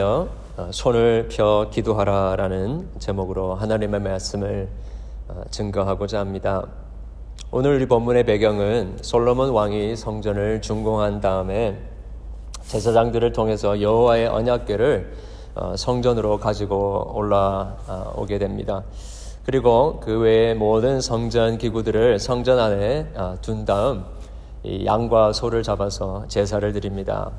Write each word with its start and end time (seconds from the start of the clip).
어, 0.00 0.70
손을 0.70 1.28
펴 1.30 1.68
기도하라라는 1.70 2.88
제목으로 2.98 3.54
하나님의 3.54 4.00
말씀을 4.00 4.68
어, 5.28 5.42
증거하고자 5.50 6.18
합니다. 6.18 6.66
오늘 7.50 7.80
이 7.80 7.86
본문의 7.86 8.24
배경은 8.24 8.98
솔로몬 9.02 9.50
왕이 9.50 9.96
성전을 9.96 10.62
준공한 10.62 11.20
다음에 11.20 11.78
제사장들을 12.62 13.32
통해서 13.32 13.80
여호와의 13.80 14.28
언약궤를 14.28 15.12
어, 15.54 15.74
성전으로 15.76 16.38
가지고 16.38 17.12
올라오게 17.14 18.38
됩니다. 18.38 18.82
그리고 19.44 20.00
그 20.00 20.18
외에 20.18 20.54
모든 20.54 21.00
성전 21.00 21.58
기구들을 21.58 22.18
성전 22.18 22.58
안에 22.58 23.12
둔 23.42 23.64
다음 23.64 24.04
양과 24.84 25.32
소를 25.32 25.62
잡아서 25.62 26.24
제사를 26.26 26.72
드립니다. 26.72 27.30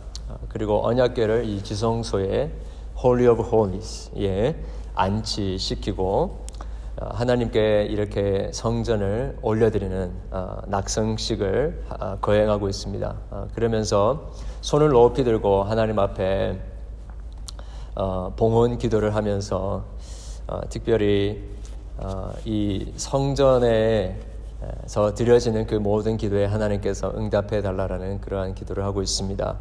그리고 0.49 0.85
언약궤를 0.85 1.45
이 1.45 1.63
지성소에 1.63 2.51
Holy 3.03 3.27
of 3.27 3.43
Holies에 3.43 4.55
안치시키고 4.95 6.47
어, 6.99 7.09
하나님께 7.13 7.83
이렇게 7.83 8.49
성전을 8.51 9.37
올려드리는 9.43 10.11
어, 10.31 10.57
낙성식을 10.65 11.83
어, 11.89 12.17
거행하고 12.21 12.69
있습니다. 12.69 13.15
그러면서 13.53 14.31
손을 14.61 14.89
높이 14.89 15.23
들고 15.23 15.63
하나님 15.63 15.99
앞에 15.99 16.59
봉헌 18.35 18.77
기도를 18.77 19.15
하면서 19.15 19.85
특별히 20.69 21.43
이 22.45 22.93
성전에서 22.95 24.15
드려지는 25.15 25.65
그 25.65 25.75
모든 25.75 26.15
기도에 26.15 26.45
하나님께서 26.45 27.11
응답해 27.15 27.63
달라라는 27.63 28.21
그러한 28.21 28.53
기도를 28.53 28.83
하고 28.83 29.01
있습니다. 29.01 29.57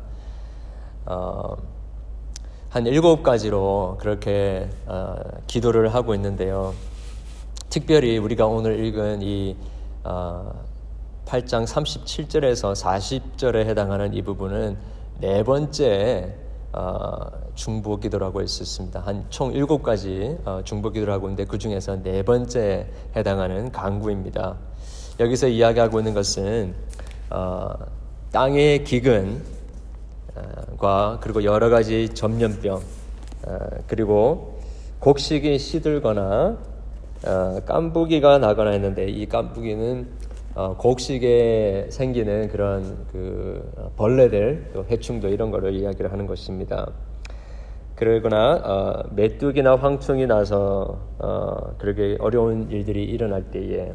어, 1.07 1.57
한 2.69 2.87
일곱 2.87 3.23
가지로 3.23 3.97
그렇게 4.01 4.69
어, 4.87 5.17
기도를 5.47 5.95
하고 5.95 6.15
있는데요. 6.15 6.75
특별히 7.71 8.19
우리가 8.19 8.47
오늘 8.47 8.85
읽은 8.85 9.23
이 9.23 9.57
어, 10.05 10.53
8장 11.27 11.65
37절에서 11.65 12.75
40절에 12.75 13.67
해당하는 13.67 14.15
이 14.15 14.23
부분은 14.23 14.77
네 15.21 15.43
번째 15.43 16.35
어, 16.73 17.17
중보 17.55 17.99
기도라고 17.99 18.43
했었습니다. 18.43 19.01
한 19.01 19.25
총 19.31 19.53
일곱 19.53 19.83
가지 19.83 20.37
어, 20.45 20.61
중보 20.65 20.91
기도를 20.91 21.15
하고 21.15 21.29
있는데 21.29 21.45
그 21.45 21.59
중에서 21.59 22.03
네 22.03 22.23
번째 22.23 22.87
해당하는 23.15 23.73
강구입니다. 23.73 24.57
여기서 25.21 25.49
이야기하고 25.49 26.01
있는 26.01 26.15
것은 26.15 26.75
어, 27.31 27.71
땅의 28.33 28.85
기근 28.85 29.43
과 30.79 31.19
그리고 31.23 31.43
여러 31.45 31.71
가지 31.71 32.11
전염병 32.11 32.77
어, 32.77 33.59
그리고 33.87 34.59
곡식이 35.01 35.59
시들거나 35.59 36.59
어, 37.27 37.61
깐부기가 37.65 38.39
나거나 38.39 38.73
했는데 38.73 39.07
이 39.07 39.27
깐부기는 39.27 40.07
어, 40.55 40.77
곡식에 40.77 41.87
생기는 41.91 42.49
그런 42.49 43.07
그 43.11 43.93
벌레들 43.97 44.71
또 44.75 44.85
해충도 44.91 45.29
이런 45.29 45.51
거를 45.51 45.75
이야기를 45.75 46.13
하는 46.13 46.27
것입니다. 46.27 46.91
그러거나 47.95 49.05
메뚜기나 49.13 49.77
황충이 49.77 50.27
나서 50.27 50.99
그렇게 51.79 52.19
어려운 52.21 52.71
일들이 52.71 53.05
일어날 53.05 53.45
때에 53.45 53.95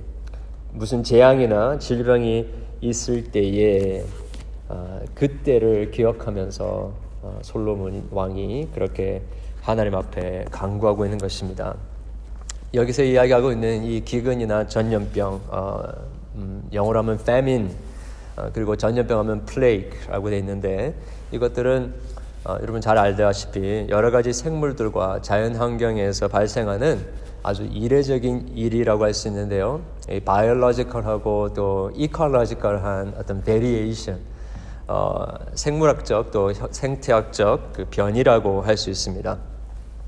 무슨 0.73 1.03
재앙이나 1.03 1.77
질병이 1.77 2.47
있을 2.81 3.31
때에 3.31 4.01
어, 4.01 4.30
그때를 5.15 5.91
기억하면서 5.91 6.91
어, 7.23 7.39
솔로몬 7.43 8.07
왕이 8.11 8.69
그렇게 8.73 9.21
하나님 9.61 9.95
앞에 9.95 10.45
강구하고 10.51 11.05
있는 11.05 11.17
것입니다. 11.17 11.75
여기서 12.73 13.03
이야기하고 13.03 13.51
있는 13.51 13.83
이 13.83 14.01
기근이나 14.01 14.65
전염병, 14.67 15.41
어, 15.49 15.83
음, 16.35 16.67
영어로 16.73 16.99
하면 16.99 17.15
famine, 17.15 17.69
어, 18.37 18.49
그리고 18.53 18.75
전염병 18.75 19.19
하면 19.19 19.45
plague라고 19.45 20.29
되어 20.29 20.39
있는데 20.39 20.95
이것들은 21.31 21.93
어, 22.45 22.57
여러분 22.61 22.81
잘 22.81 22.97
알다시피 22.97 23.85
여러 23.89 24.09
가지 24.09 24.33
생물들과 24.33 25.21
자연 25.21 25.55
환경에서 25.55 26.27
발생하는 26.27 27.05
아주 27.43 27.63
이례적인 27.65 28.53
일이라고 28.55 29.03
할 29.03 29.13
수 29.13 29.27
있는데요. 29.27 29.81
biological하고 30.25 31.53
또 31.53 31.91
ecological한 31.95 33.15
어떤 33.17 33.43
variation, 33.43 34.19
어, 34.91 35.23
생물학적 35.53 36.31
또 36.31 36.51
생태학적 36.53 37.71
그 37.71 37.85
변이라고 37.89 38.61
할 38.61 38.75
수 38.75 38.89
있습니다. 38.89 39.37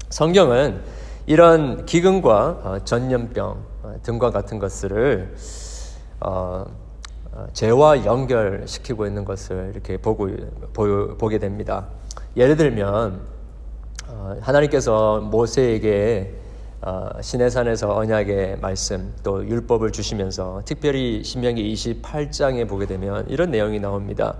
성경은 0.09 0.81
이런 1.25 1.85
기근과 1.85 2.59
어, 2.63 2.77
전염병 2.83 3.63
어, 3.83 3.95
등과 4.03 4.31
같은 4.31 4.59
것들을 4.59 5.35
어, 6.19 6.65
어, 7.31 7.47
죄와 7.53 8.03
연결시키고 8.03 9.07
있는 9.07 9.23
것을 9.23 9.71
이렇게 9.73 9.95
보고 9.95 10.27
보, 10.73 11.15
보게 11.17 11.39
됩니다. 11.39 11.87
예를 12.35 12.57
들면 12.57 13.21
어, 14.09 14.35
하나님께서 14.41 15.21
모세에게 15.21 16.35
어, 16.81 17.09
시내산에서 17.21 17.95
언약의 17.95 18.57
말씀 18.59 19.13
또 19.23 19.47
율법을 19.47 19.93
주시면서 19.93 20.63
특별히 20.65 21.23
신명기 21.23 21.73
28장에 21.73 22.67
보게 22.67 22.85
되면 22.85 23.25
이런 23.29 23.49
내용이 23.49 23.79
나옵니다. 23.79 24.35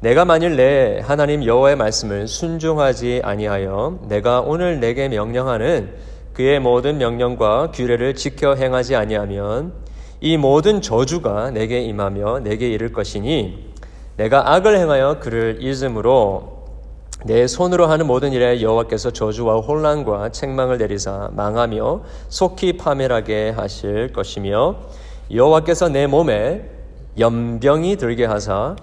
내가 0.00 0.26
만일 0.26 0.56
내 0.56 1.00
하나님 1.02 1.42
여호와의 1.44 1.76
말씀을 1.76 2.28
순종하지 2.28 3.22
아니하여 3.24 4.00
내가 4.08 4.40
오늘 4.40 4.78
내게 4.78 5.08
명령하는 5.08 5.94
그의 6.34 6.60
모든 6.60 6.98
명령과 6.98 7.70
규례를 7.70 8.14
지켜 8.14 8.54
행하지 8.54 8.94
아니하면 8.94 9.72
이 10.20 10.36
모든 10.36 10.82
저주가 10.82 11.50
내게 11.50 11.80
임하며 11.80 12.40
내게 12.40 12.68
이를 12.68 12.92
것이니 12.92 13.72
내가 14.18 14.52
악을 14.54 14.76
행하여 14.76 15.18
그를 15.20 15.58
잊음으로 15.60 16.56
내 17.24 17.46
손으로 17.46 17.86
하는 17.86 18.06
모든 18.06 18.32
일에 18.32 18.60
여호와께서 18.60 19.12
저주와 19.12 19.60
혼란과 19.60 20.28
책망을 20.28 20.76
내리사 20.76 21.30
망하며 21.32 22.02
속히 22.28 22.76
파멸하게 22.76 23.50
하실 23.50 24.12
것이며 24.12 24.76
여호와께서 25.32 25.88
내 25.88 26.06
몸에 26.06 26.68
연병이 27.18 27.96
들게 27.96 28.26
하사 28.26 28.76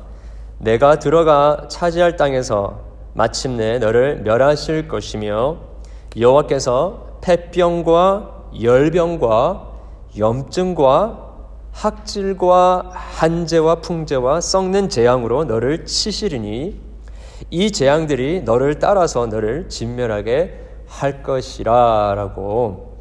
내가 0.64 0.98
들어가 0.98 1.68
차지할 1.70 2.16
땅에서 2.16 2.80
마침내 3.14 3.80
너를 3.80 4.22
멸하실 4.22 4.88
것이며 4.88 5.58
여호와께서 6.18 7.20
폐병과 7.22 8.46
열병과 8.62 9.72
염증과 10.18 11.20
학질과 11.74 12.92
한재와 12.94 13.82
풍재와 13.82 14.40
썩는 14.40 14.88
재앙으로 14.88 15.44
너를 15.44 15.86
치시리니 15.86 16.80
이 17.50 17.72
재앙들이 17.72 18.44
너를 18.44 18.80
따라서 18.80 19.26
너를 19.26 19.68
진멸하게 19.68 20.62
할 20.88 21.24
것이라라고 21.24 23.00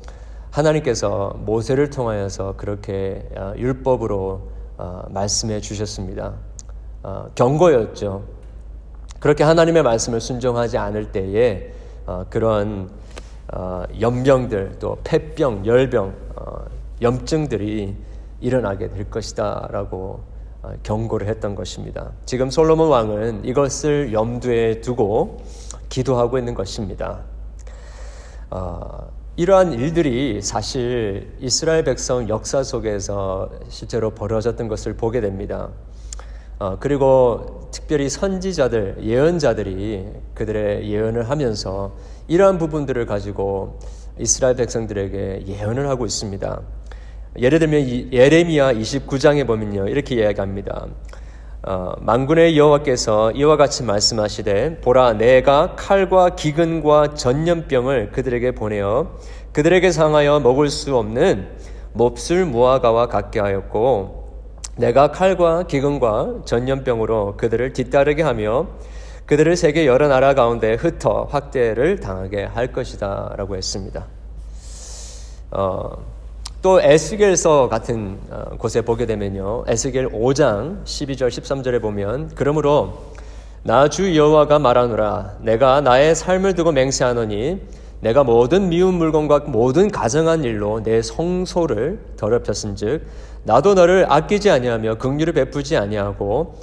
하나님께서 0.50 1.36
모세를 1.38 1.90
통하여서 1.90 2.54
그렇게 2.56 3.28
어, 3.36 3.52
율법으로 3.56 4.48
어, 4.78 5.02
말씀해 5.10 5.60
주셨습니다. 5.60 6.34
어, 7.02 7.26
경고였죠. 7.34 8.24
그렇게 9.18 9.44
하나님의 9.44 9.82
말씀을 9.82 10.20
순종하지 10.20 10.78
않을 10.78 11.12
때에 11.12 11.72
어, 12.06 12.24
그런 12.28 12.90
어, 13.52 13.84
연병들 14.00 14.76
또 14.78 14.98
폐병, 15.04 15.66
열병, 15.66 16.14
어, 16.36 16.64
염증들이 17.00 17.96
일어나게 18.40 18.88
될 18.88 19.10
것이다라고 19.10 20.20
어, 20.62 20.72
경고를 20.82 21.28
했던 21.28 21.54
것입니다. 21.54 22.12
지금 22.24 22.50
솔로몬 22.50 22.88
왕은 22.88 23.44
이것을 23.44 24.12
염두에 24.12 24.80
두고 24.80 25.42
기도하고 25.88 26.38
있는 26.38 26.54
것입니다. 26.54 27.20
어, 28.50 29.10
이러한 29.37 29.72
일들이 29.72 30.43
사실 30.43 31.32
이스라엘 31.40 31.84
백성 31.84 32.28
역사 32.28 32.62
속에서 32.62 33.50
실제로 33.69 34.10
벌어졌던 34.10 34.69
것을 34.69 34.94
보게 34.94 35.20
됩니다. 35.20 35.70
어, 36.62 36.76
그리고 36.79 37.69
특별히 37.73 38.09
선지자들, 38.09 38.99
예언자들이 39.03 40.06
그들의 40.35 40.88
예언을 40.88 41.29
하면서 41.29 41.97
이러한 42.29 42.59
부분들을 42.59 43.05
가지고 43.05 43.81
이스라엘 44.17 44.55
백성들에게 44.55 45.47
예언을 45.49 45.88
하고 45.88 46.06
있습니다. 46.06 46.61
예를 47.41 47.59
들면 47.59 48.12
예레미야 48.12 48.75
29장에 48.75 49.44
보면요 49.44 49.88
이렇게 49.88 50.14
이야기합니다. 50.14 50.87
어, 51.64 51.94
만군의 51.99 52.56
여호와께서 52.56 53.32
이와 53.32 53.56
같이 53.56 53.82
말씀하시되 53.82 54.82
보라 54.82 55.14
내가 55.14 55.75
칼과 55.75 56.37
기근과 56.37 57.14
전염병을 57.14 58.12
그들에게 58.12 58.53
보내어 58.53 59.19
그들에게 59.53 59.91
상하여 59.91 60.38
먹을 60.38 60.69
수 60.69 60.97
없는 60.97 61.49
몹쓸 61.93 62.47
무화과와 62.47 63.09
같게 63.09 63.41
하였고 63.41 64.21
내가 64.76 65.10
칼과 65.10 65.64
기근과 65.64 66.42
전염병으로 66.44 67.36
그들을 67.36 67.72
뒤따르게 67.72 68.22
하며 68.22 68.66
그들을 69.26 69.54
세계 69.56 69.86
여러 69.86 70.08
나라 70.08 70.34
가운데 70.34 70.74
흩어 70.74 71.28
확대를 71.30 72.00
당하게 72.00 72.44
할 72.44 72.72
것이다 72.72 73.34
라고 73.36 73.56
했습니다. 73.56 74.06
어, 75.50 75.90
또 76.62 76.80
에스겔서 76.80 77.69
같은 77.69 78.19
어, 78.30 78.56
곳에 78.56 78.80
보게 78.82 79.06
되면요. 79.06 79.64
에스겔 79.66 80.08
5장 80.08 80.84
12절 80.84 81.28
13절에 81.28 81.80
보면 81.80 82.30
그러므로 82.34 83.12
나 83.64 83.88
주 83.88 84.16
여호와가 84.16 84.58
말하노라 84.58 85.36
내가 85.40 85.80
나의 85.80 86.16
삶을 86.16 86.54
두고 86.54 86.72
맹세하노니 86.72 87.60
내가 88.00 88.25
모든 88.25 88.68
미운 88.68 88.94
물건과 88.94 89.44
모든 89.46 89.88
가정한 89.88 90.42
일로 90.42 90.82
내 90.82 91.00
성소를 91.02 92.00
더럽혔은즉 92.16 93.06
나도 93.44 93.74
너를 93.74 94.06
아끼지 94.10 94.50
아니하며 94.50 94.98
긍휼을 94.98 95.32
베푸지 95.32 95.76
아니하고 95.76 96.54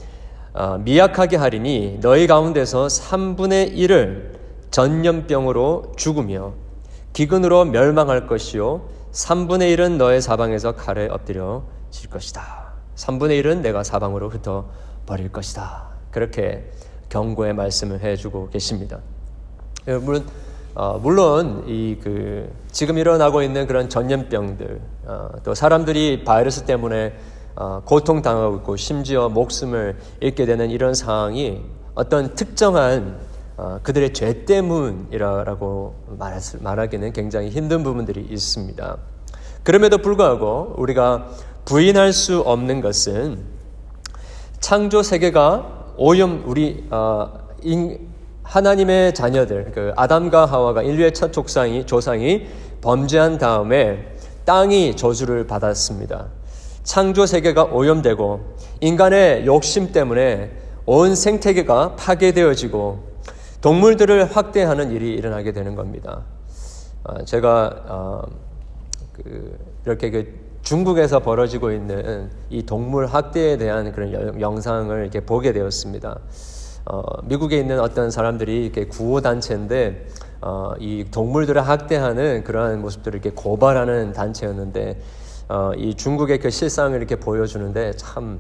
어, 0.54 0.78
미약하게 0.80 1.38
하리니 1.38 2.00
너희 2.02 2.28
가운데서 2.28 2.88
3분의 2.88 3.76
1을 3.76 4.40
전염병으로 4.72 5.94
죽으며 5.96 6.54
기근으로 7.14 7.66
멸망할 7.66 8.28
것이요 8.28 8.88
3분의 9.12 9.76
1은 9.76 9.98
너의 9.98 10.22
사방에서 10.22 10.74
칼에 10.74 11.08
엎드려 11.08 11.64
질 11.90 12.10
것이다. 12.10 12.74
3분의 12.96 13.44
1은 13.44 13.62
내가 13.62 13.84
사방으로 13.84 14.30
흩어 14.30 14.70
버릴 15.06 15.32
것이다. 15.32 15.88
그렇게 16.12 16.72
경고의 17.10 17.54
말씀을 17.54 18.02
해주고 18.02 18.50
계십니다. 18.50 19.00
물론 19.86 20.26
어, 20.76 21.00
물론 21.02 21.64
이 21.68 21.98
그 22.02 22.50
지금 22.72 22.98
일어나고 22.98 23.42
있는 23.42 23.68
그런 23.68 23.90
전염병들 23.90 24.82
어, 25.06 25.30
또 25.44 25.54
사람들이 25.54 26.24
바이러스 26.24 26.64
때문에 26.64 27.14
어, 27.56 27.82
고통 27.84 28.22
당하고 28.22 28.58
있고 28.58 28.76
심지어 28.78 29.28
목숨을 29.28 29.98
잃게 30.22 30.46
되는 30.46 30.70
이런 30.70 30.94
상황이 30.94 31.62
어떤 31.96 32.36
특정한 32.36 33.20
어, 33.58 33.80
그들의 33.84 34.14
죄 34.14 34.46
때문이라고 34.46 35.96
말하기는 36.62 37.12
굉장히 37.12 37.50
힘든 37.50 37.84
부분들이 37.84 38.22
있습니다. 38.22 38.98
그럼에도 39.64 39.98
불구하고 39.98 40.76
우리가 40.78 41.28
부인할 41.66 42.14
수 42.14 42.40
없는 42.40 42.80
것은 42.80 43.40
창조 44.62 45.04
세계가 45.04 45.94
오염 45.98 46.44
우리 46.46 46.88
어, 46.92 47.34
하나님의 48.50 49.14
자녀들 49.14 49.72
그 49.74 49.94
아담과 49.96 50.46
하와가 50.46 50.82
인류의 50.82 51.14
첫 51.14 51.32
족상이 51.32 51.86
조상이 51.86 52.48
범죄한 52.82 53.38
다음에 53.38 54.08
땅이 54.46 54.96
저주를 54.96 55.46
받았습니다. 55.46 56.28
창조 56.84 57.28
세계가 57.28 57.66
오염되고 57.66 58.40
인간의 58.82 59.46
욕심 59.46 59.92
때문에 59.92 60.52
온 60.88 61.14
생태계가 61.14 61.96
파괴되어지고 61.96 63.10
동물들을 63.62 64.36
확대하는 64.36 64.92
일이 64.92 65.14
일어나게 65.14 65.52
되는 65.52 65.76
겁니다. 65.76 66.24
어, 67.04 67.24
제가 67.26 67.84
어, 67.88 68.22
그 69.14 69.60
이렇게 69.86 70.10
그 70.10 70.40
중국에서 70.64 71.20
벌어지고 71.20 71.72
있는 71.72 72.32
이 72.50 72.64
동물 72.64 73.06
학대에 73.06 73.58
대한 73.58 73.92
그런 73.92 74.42
영상을 74.42 75.00
이렇게 75.00 75.20
보게 75.20 75.54
되었습니다. 75.54 76.18
어, 76.86 77.02
미국에 77.24 77.58
있는 77.58 77.80
어떤 77.80 78.12
사람들이 78.12 78.66
이렇게 78.66 78.86
구호 78.86 79.22
단체인데 79.22 80.08
어, 80.42 80.74
이 80.80 81.06
동물들을 81.12 81.62
학대하는 81.62 82.44
그러한 82.44 82.82
모습들을 82.82 83.20
이렇게 83.20 83.36
고발하는 83.36 84.14
단체였는데 84.14 85.02
어, 85.50 85.72
이 85.76 85.96
중국의 85.96 86.40
그 86.40 86.50
실상을 86.50 86.98
이렇게 86.98 87.16
보여주는데 87.16 87.94
참 87.94 88.40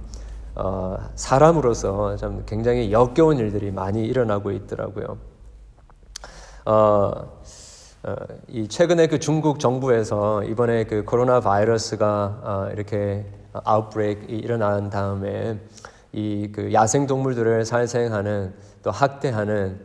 어, 0.55 0.97
사람으로서 1.15 2.15
참 2.17 2.43
굉장히 2.45 2.91
역겨운 2.91 3.37
일들이 3.37 3.71
많이 3.71 4.05
일어나고 4.05 4.51
있더라고요. 4.51 5.17
어, 6.65 7.11
어, 8.03 8.15
이 8.47 8.67
최근에 8.67 9.07
그 9.07 9.19
중국 9.19 9.59
정부에서 9.59 10.43
이번에 10.43 10.85
그 10.85 11.03
코로나 11.03 11.39
바이러스가 11.39 12.39
어, 12.43 12.69
이렇게 12.73 13.25
아웃브레이크 13.53 14.25
일어난 14.29 14.89
다음에 14.89 15.59
이 16.13 16.51
그 16.51 16.73
야생 16.73 17.05
동물들을 17.07 17.65
살생하는 17.65 18.53
또 18.83 18.91
학대하는 18.91 19.79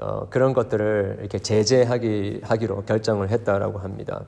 어, 0.00 0.28
그런 0.30 0.52
것들을 0.52 1.18
이렇게 1.20 1.38
제재하기 1.38 2.40
하기로 2.44 2.82
결정을 2.84 3.30
했다라고 3.30 3.78
합니다. 3.78 4.22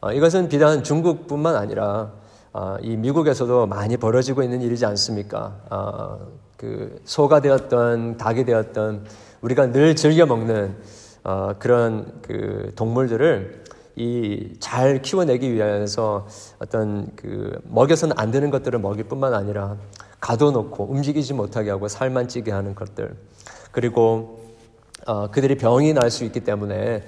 어, 0.00 0.12
이것은 0.12 0.48
비단 0.48 0.82
중국뿐만 0.82 1.56
아니라 1.56 2.12
어, 2.52 2.76
이 2.80 2.96
미국에서도 2.96 3.66
많이 3.66 3.96
벌어지고 3.96 4.42
있는 4.42 4.62
일이지 4.62 4.84
않습니까? 4.86 5.56
어, 5.70 6.18
그 6.56 7.00
소가 7.04 7.40
되었던 7.40 8.16
닭이 8.16 8.44
되었던 8.44 9.04
우리가 9.42 9.72
늘 9.72 9.94
즐겨 9.96 10.24
먹는 10.26 10.76
어, 11.24 11.52
그런 11.58 12.20
그 12.22 12.72
동물들을 12.76 13.64
이 13.98 14.56
잘 14.60 15.00
키워내기 15.00 15.52
위해서 15.54 16.26
어떤 16.58 17.08
그 17.16 17.58
먹여서는 17.64 18.18
안 18.18 18.30
되는 18.30 18.50
것들을 18.50 18.78
먹일 18.78 19.04
뿐만 19.04 19.32
아니라 19.32 19.76
가둬놓고 20.20 20.84
움직이지 20.84 21.34
못하게 21.34 21.70
하고 21.70 21.88
살만 21.88 22.28
찌게 22.28 22.50
하는 22.50 22.74
것들 22.74 23.14
그리고 23.72 24.40
어, 25.06 25.30
그들이 25.30 25.56
병이 25.56 25.92
날 25.92 26.10
수 26.10 26.24
있기 26.24 26.40
때문에 26.40 27.04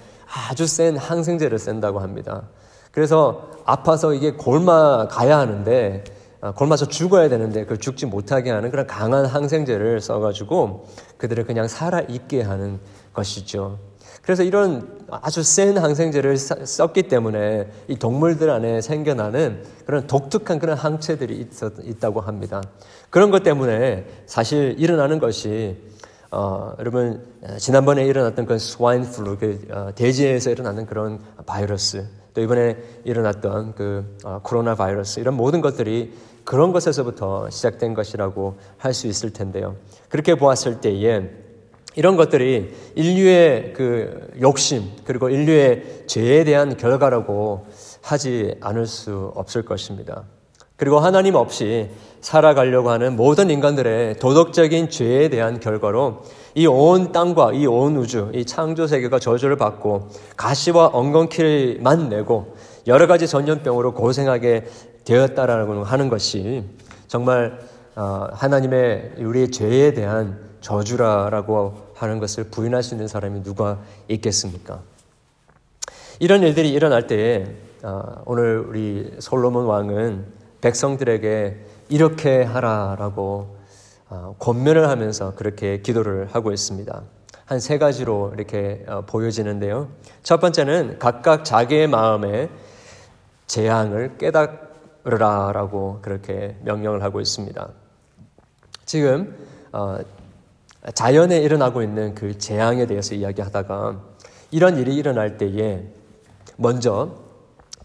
아주 0.50 0.66
센 0.66 0.96
항생제를 0.96 1.58
쓴다고 1.58 2.00
합니다. 2.00 2.48
그래서 2.92 3.50
아파서 3.64 4.12
이게 4.12 4.32
골마 4.32 5.08
가야 5.08 5.38
하는데 5.38 6.04
아, 6.40 6.52
골마서 6.52 6.86
죽어야 6.86 7.28
되는데 7.28 7.62
그걸 7.62 7.78
죽지 7.78 8.06
못하게 8.06 8.50
하는 8.50 8.70
그런 8.70 8.86
강한 8.86 9.26
항생제를 9.26 10.00
써가지고 10.00 10.86
그들을 11.16 11.44
그냥 11.44 11.66
살아 11.66 12.00
있게 12.00 12.42
하는 12.42 12.78
것이죠. 13.12 13.78
그래서 14.22 14.42
이런 14.42 14.98
아주 15.10 15.42
센 15.42 15.78
항생제를 15.78 16.36
썼기 16.36 17.04
때문에 17.04 17.70
이 17.88 17.96
동물들 17.96 18.50
안에 18.50 18.82
생겨나는 18.82 19.64
그런 19.86 20.06
독특한 20.06 20.58
그런 20.58 20.76
항체들이 20.76 21.48
있었, 21.50 21.72
있다고 21.82 22.20
합니다. 22.20 22.62
그런 23.10 23.30
것 23.30 23.42
때문에 23.42 24.06
사실 24.26 24.74
일어나는 24.78 25.18
것이 25.18 25.76
어, 26.30 26.74
여러분 26.78 27.22
지난번에 27.58 28.04
일어났던 28.04 28.44
그 28.44 28.58
swine 28.58 29.02
flu, 29.02 29.38
그 29.38 29.66
어, 29.70 29.90
돼지에서 29.94 30.50
일어나는 30.50 30.84
그런 30.84 31.20
바이러스 31.46 32.06
또 32.34 32.42
이번에 32.42 32.76
일어났던 33.04 33.74
그 33.74 34.16
어, 34.24 34.40
코로나 34.42 34.74
바이러스 34.74 35.20
이런 35.20 35.34
모든 35.34 35.60
것들이 35.62 36.12
그런 36.44 36.72
것에서부터 36.72 37.48
시작된 37.50 37.94
것이라고 37.94 38.58
할 38.76 38.92
수 38.92 39.06
있을 39.06 39.32
텐데요. 39.32 39.76
그렇게 40.08 40.34
보았을 40.34 40.80
때에 40.80 41.30
이런 41.94 42.16
것들이 42.16 42.74
인류의 42.94 43.72
그 43.74 44.30
욕심 44.40 44.84
그리고 45.04 45.30
인류의 45.30 46.04
죄에 46.06 46.44
대한 46.44 46.76
결과라고 46.76 47.66
하지 48.02 48.54
않을 48.60 48.86
수 48.86 49.32
없을 49.34 49.62
것입니다. 49.64 50.24
그리고 50.76 51.00
하나님 51.00 51.34
없이 51.34 51.90
살아가려고 52.20 52.90
하는 52.90 53.16
모든 53.16 53.50
인간들의 53.50 54.18
도덕적인 54.18 54.90
죄에 54.90 55.28
대한 55.28 55.60
결과로 55.60 56.22
이 56.54 56.66
온 56.66 57.12
땅과 57.12 57.52
이 57.52 57.66
온 57.66 57.96
우주, 57.96 58.30
이 58.34 58.44
창조 58.44 58.86
세계가 58.86 59.18
저주를 59.18 59.56
받고 59.56 60.08
가시와 60.36 60.88
엉겅퀴만 60.92 62.08
내고 62.08 62.56
여러 62.86 63.06
가지 63.06 63.28
전염병으로 63.28 63.94
고생하게 63.94 64.66
되었다라고 65.04 65.84
하는 65.84 66.08
것이 66.08 66.64
정말 67.06 67.58
어, 67.94 68.28
하나님의 68.32 69.12
우리의 69.18 69.50
죄에 69.50 69.92
대한 69.92 70.38
저주라라고 70.60 71.74
하는 71.94 72.18
것을 72.18 72.44
부인할 72.44 72.82
수 72.82 72.94
있는 72.94 73.08
사람이 73.08 73.42
누가 73.42 73.78
있겠습니까? 74.08 74.80
이런 76.18 76.42
일들이 76.42 76.70
일어날 76.72 77.06
때에 77.06 77.46
어, 77.82 78.22
오늘 78.26 78.58
우리 78.58 79.12
솔로몬 79.20 79.66
왕은 79.66 80.24
백성들에게 80.60 81.66
이렇게 81.88 82.42
하라라고 82.42 83.56
어, 84.10 84.34
권면을 84.38 84.88
하면서 84.88 85.34
그렇게 85.34 85.80
기도를 85.82 86.28
하고 86.32 86.52
있습니다. 86.52 87.02
한 87.48 87.60
세 87.60 87.78
가지로 87.78 88.32
이렇게 88.34 88.84
어, 88.86 89.02
보여지는데요. 89.06 89.88
첫 90.22 90.38
번째는 90.38 90.98
각각 90.98 91.46
자기의 91.46 91.86
마음에 91.86 92.50
재앙을 93.46 94.18
깨달으라라고 94.18 96.00
그렇게 96.02 96.56
명령을 96.62 97.02
하고 97.02 97.22
있습니다. 97.22 97.68
지금 98.84 99.34
어, 99.72 99.96
자연에 100.92 101.38
일어나고 101.40 101.82
있는 101.82 102.14
그 102.14 102.36
재앙에 102.36 102.86
대해서 102.86 103.14
이야기하다가 103.14 103.98
이런 104.50 104.76
일이 104.76 104.94
일어날 104.94 105.38
때에 105.38 105.84
먼저 106.56 107.14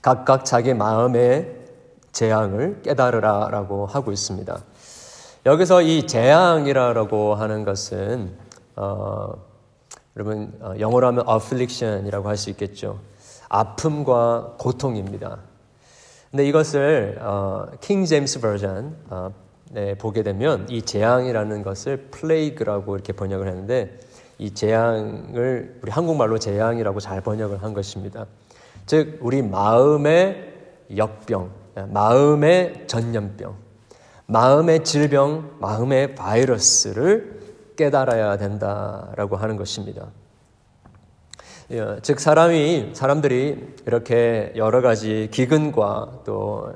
각각 0.01 0.43
자기 0.43 0.74
마음의 0.74 1.62
재앙을 2.13 2.82
깨달으라 2.84 3.50
라고 3.51 3.86
하고 3.86 4.12
있습니다. 4.12 4.58
여기서 5.46 5.82
이 5.82 6.08
재앙이라고 6.08 7.36
하는 7.36 7.65
것은 7.65 8.32
어, 8.75 9.34
여러분 10.15 10.53
어, 10.62 10.74
영어로 10.79 11.08
하면 11.08 11.25
affliction이라고 11.27 12.29
할 12.29 12.38
수 12.38 12.50
있겠죠. 12.51 13.00
아픔과 13.50 14.55
고통입니다. 14.58 15.39
근데 16.32 16.48
이것을 16.48 17.20
어, 17.22 17.67
킹 17.82 18.05
제임스 18.05 18.39
버전 18.39 18.96
어, 19.10 19.34
네, 19.72 19.96
보게 19.96 20.24
되면 20.24 20.67
이 20.70 20.82
재앙이라는 20.82 21.63
것을 21.63 22.10
플레이그라고 22.12 22.96
이렇게 22.96 23.12
번역을 23.13 23.48
했는데 23.48 24.00
이 24.38 24.53
재앙을 24.53 25.79
우리 25.82 25.91
한국말로 25.91 26.38
재앙이라고 26.38 27.00
잘 27.00 27.22
번역을 27.22 27.62
한 27.63 27.74
것입니다. 27.74 28.25
즉 28.86 29.20
우리 29.22 29.41
마음의 29.41 30.53
역병, 30.96 31.50
마음의 31.75 32.85
전염병, 32.87 33.55
마음의 34.27 34.83
질병, 34.83 35.57
마음의 35.59 36.15
바이러스를 36.15 37.39
깨달아야 37.75 38.37
된다라고 38.37 39.35
하는 39.35 39.57
것입니다. 39.57 40.07
예, 41.71 41.97
즉 42.01 42.19
사람이 42.19 42.91
사람들이 42.93 43.75
이렇게 43.87 44.53
여러 44.55 44.81
가지 44.81 45.29
기근과 45.31 46.21
또 46.25 46.73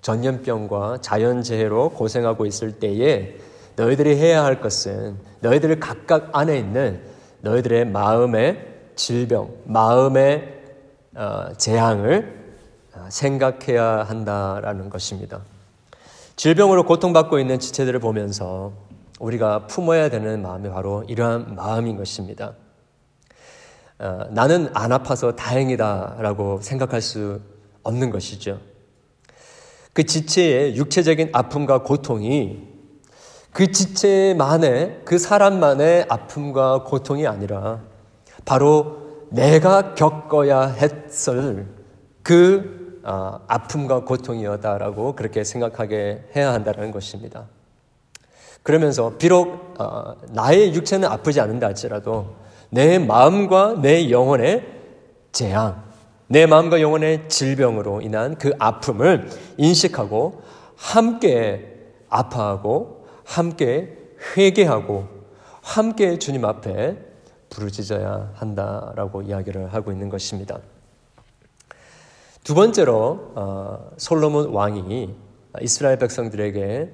전염병과 0.00 0.98
자연재해로 1.02 1.90
고생하고 1.90 2.46
있을 2.46 2.72
때에 2.72 3.36
너희들이 3.76 4.16
해야 4.16 4.44
할 4.44 4.60
것은 4.60 5.16
너희들 5.40 5.78
각각 5.78 6.30
안에 6.32 6.58
있는 6.58 7.00
너희들의 7.42 7.86
마음의 7.86 8.66
질병, 8.96 9.54
마음의 9.64 10.60
어, 11.14 11.52
재앙을 11.56 12.38
어, 12.38 12.39
생각해야 13.10 14.04
한다라는 14.04 14.88
것입니다. 14.90 15.40
질병으로 16.36 16.84
고통받고 16.84 17.38
있는 17.38 17.58
지체들을 17.58 18.00
보면서 18.00 18.72
우리가 19.18 19.66
품어야 19.66 20.08
되는 20.08 20.40
마음이 20.40 20.70
바로 20.70 21.04
이러한 21.06 21.54
마음인 21.54 21.96
것입니다. 21.96 22.54
어, 23.98 24.26
나는 24.30 24.70
안 24.72 24.92
아파서 24.92 25.36
다행이다라고 25.36 26.60
생각할 26.62 27.02
수 27.02 27.40
없는 27.82 28.10
것이죠. 28.10 28.58
그 29.92 30.04
지체의 30.04 30.76
육체적인 30.76 31.30
아픔과 31.32 31.82
고통이 31.82 32.70
그 33.52 33.70
지체만의 33.70 35.02
그 35.04 35.18
사람만의 35.18 36.06
아픔과 36.08 36.84
고통이 36.84 37.26
아니라 37.26 37.80
바로 38.44 39.26
내가 39.30 39.94
겪어야 39.94 40.62
했을 40.62 41.66
그 42.22 42.79
아, 43.02 43.40
아픔과 43.46 44.04
고통이었다라고 44.04 45.14
그렇게 45.14 45.44
생각하게 45.44 46.30
해야 46.36 46.52
한다는 46.52 46.90
것입니다. 46.90 47.46
그러면서 48.62 49.14
비록 49.18 49.74
어, 49.78 50.16
나의 50.30 50.74
육체는 50.74 51.08
아프지 51.08 51.40
않는다 51.40 51.66
할지라도 51.68 52.36
내 52.68 52.98
마음과 52.98 53.80
내 53.80 54.10
영혼의 54.10 54.66
재앙, 55.32 55.82
내 56.28 56.46
마음과 56.46 56.80
영혼의 56.80 57.28
질병으로 57.28 58.02
인한 58.02 58.36
그 58.36 58.52
아픔을 58.58 59.28
인식하고 59.56 60.42
함께 60.76 61.76
아파하고 62.08 63.06
함께 63.24 63.96
회개하고 64.36 65.06
함께 65.62 66.18
주님 66.18 66.44
앞에 66.44 66.96
부르짖어야 67.50 68.32
한다라고 68.34 69.22
이야기를 69.22 69.72
하고 69.72 69.90
있는 69.92 70.08
것입니다. 70.08 70.58
두 72.44 72.54
번째로 72.54 73.32
어, 73.34 73.90
솔로몬 73.96 74.50
왕이 74.50 75.14
이스라엘 75.60 75.98
백성들에게 75.98 76.92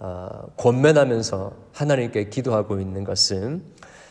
어, 0.00 0.28
권면하면서 0.56 1.52
하나님께 1.72 2.28
기도하고 2.28 2.80
있는 2.80 3.04
것은 3.04 3.62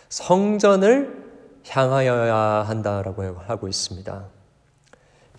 성전을 0.10 1.26
향하여야 1.68 2.64
한다라고 2.64 3.24
하고 3.46 3.68
있습니다. 3.68 4.26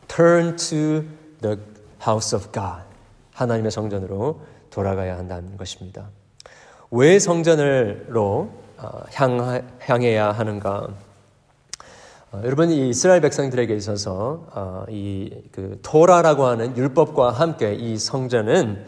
Turn 0.09 0.57
to 0.57 1.05
the 1.41 1.59
house 2.07 2.37
of 2.37 2.53
God. 2.53 2.83
하나님의 3.33 3.71
성전으로 3.71 4.41
돌아가야 4.71 5.17
한다는 5.17 5.57
것입니다. 5.57 6.11
왜 6.91 7.19
성전으로 7.19 8.51
어, 8.79 9.03
향, 9.13 9.63
향해야 9.81 10.33
하는가? 10.33 10.89
어, 12.31 12.43
여러분 12.45 12.71
이 12.71 12.91
이스라엘 12.91 13.23
백성들에게 13.23 13.75
있어서 13.77 14.45
어, 14.53 14.85
이그 14.91 15.81
토라라고 15.83 16.45
하는 16.45 16.77
율법과 16.77 17.31
함께 17.31 17.73
이 17.73 17.97
성전은 17.97 18.85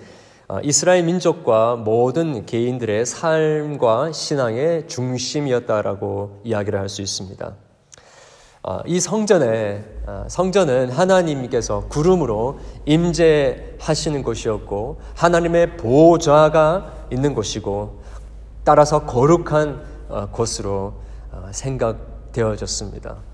어, 0.49 0.59
이스라엘 0.63 1.05
민족과 1.05 1.77
모든 1.77 2.45
개인들의 2.45 3.07
삶과 3.07 4.13
신앙의 4.13 4.89
중심이었다라고 4.89 6.43
이야기를 6.45 6.79
할 6.79 6.91
수 6.91 7.01
있습니다. 7.01 7.55
어, 8.63 8.81
이 8.85 9.01
성전에 9.01 9.85
어, 10.07 10.25
성전은 10.29 10.91
하나님께서 10.91 11.87
구름으로 11.89 12.59
임재하시는 12.85 14.23
곳이었고 14.23 15.01
하나님의 15.15 15.79
보좌가 15.79 17.07
있는 17.11 17.35
곳이고 17.35 18.03
따라서 18.65 19.07
거룩한 19.07 20.29
곳으로 20.33 20.93
생각되어졌습니다. 21.53 23.30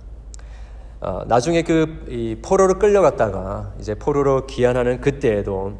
나중에 1.26 1.62
그 1.62 2.38
포로로 2.42 2.78
끌려갔다가 2.78 3.72
이제 3.80 3.94
포로로 3.94 4.46
귀환하는 4.46 5.00
그때에도 5.00 5.74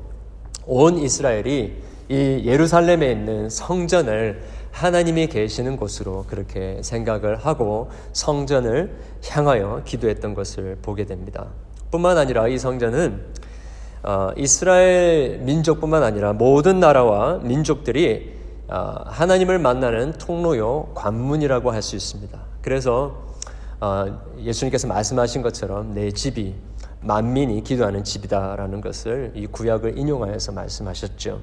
온 0.66 0.98
이스라엘이 0.98 1.82
이 2.08 2.42
예루살렘에 2.44 3.10
있는 3.10 3.48
성전을 3.48 4.42
하나님이 4.70 5.28
계시는 5.28 5.76
곳으로 5.76 6.24
그렇게 6.28 6.80
생각을 6.82 7.36
하고 7.36 7.90
성전을 8.12 8.94
향하여 9.26 9.82
기도했던 9.84 10.34
것을 10.34 10.78
보게 10.82 11.04
됩니다. 11.06 11.46
뿐만 11.90 12.18
아니라 12.18 12.46
이 12.46 12.58
성전은 12.58 13.22
어, 14.02 14.30
이스라엘 14.36 15.38
민족뿐만 15.38 16.02
아니라 16.02 16.32
모든 16.32 16.78
나라와 16.78 17.38
민족들이 17.38 18.34
어, 18.68 18.94
하나님을 19.06 19.58
만나는 19.58 20.12
통로요 20.12 20.92
관문이라고 20.94 21.70
할 21.72 21.82
수 21.82 21.96
있습니다. 21.96 22.38
그래서 22.60 23.24
어, 23.24 23.35
예수님께서 24.38 24.88
말씀하신 24.88 25.42
것처럼 25.42 25.94
내 25.94 26.10
집이 26.10 26.54
만민이 27.02 27.62
기도하는 27.62 28.04
집이다라는 28.04 28.80
것을 28.80 29.32
이 29.34 29.46
구약을 29.46 29.98
인용하여서 29.98 30.52
말씀하셨죠. 30.52 31.40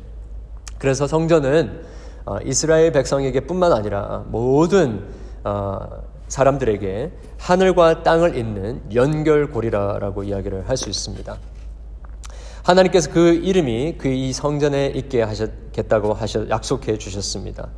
그래서 0.78 1.08
성전은 1.08 1.84
어, 2.25 2.38
이스라엘 2.44 2.92
백성에게 2.92 3.42
뿐만 3.42 3.72
아니라 3.74 4.24
모든 4.28 5.06
어, 5.44 5.80
사람들에게 6.28 7.12
하늘과 7.38 8.04
땅을 8.04 8.38
잇는 8.38 8.94
연결고리라고 8.94 10.24
이야기를 10.24 10.68
할 10.68 10.78
수 10.78 10.90
있습니다. 10.90 11.38
하나님께서 12.63 13.12
그 13.12 13.34
이름이 13.34 13.98
그 13.98 14.08
이 14.08 14.32
성전에 14.32 14.88
있게 14.88 15.22
하셨겠다고 15.22 16.13
하셔 16.13 16.50
약속해 16.50 16.98
주셨습니다. 16.98 17.70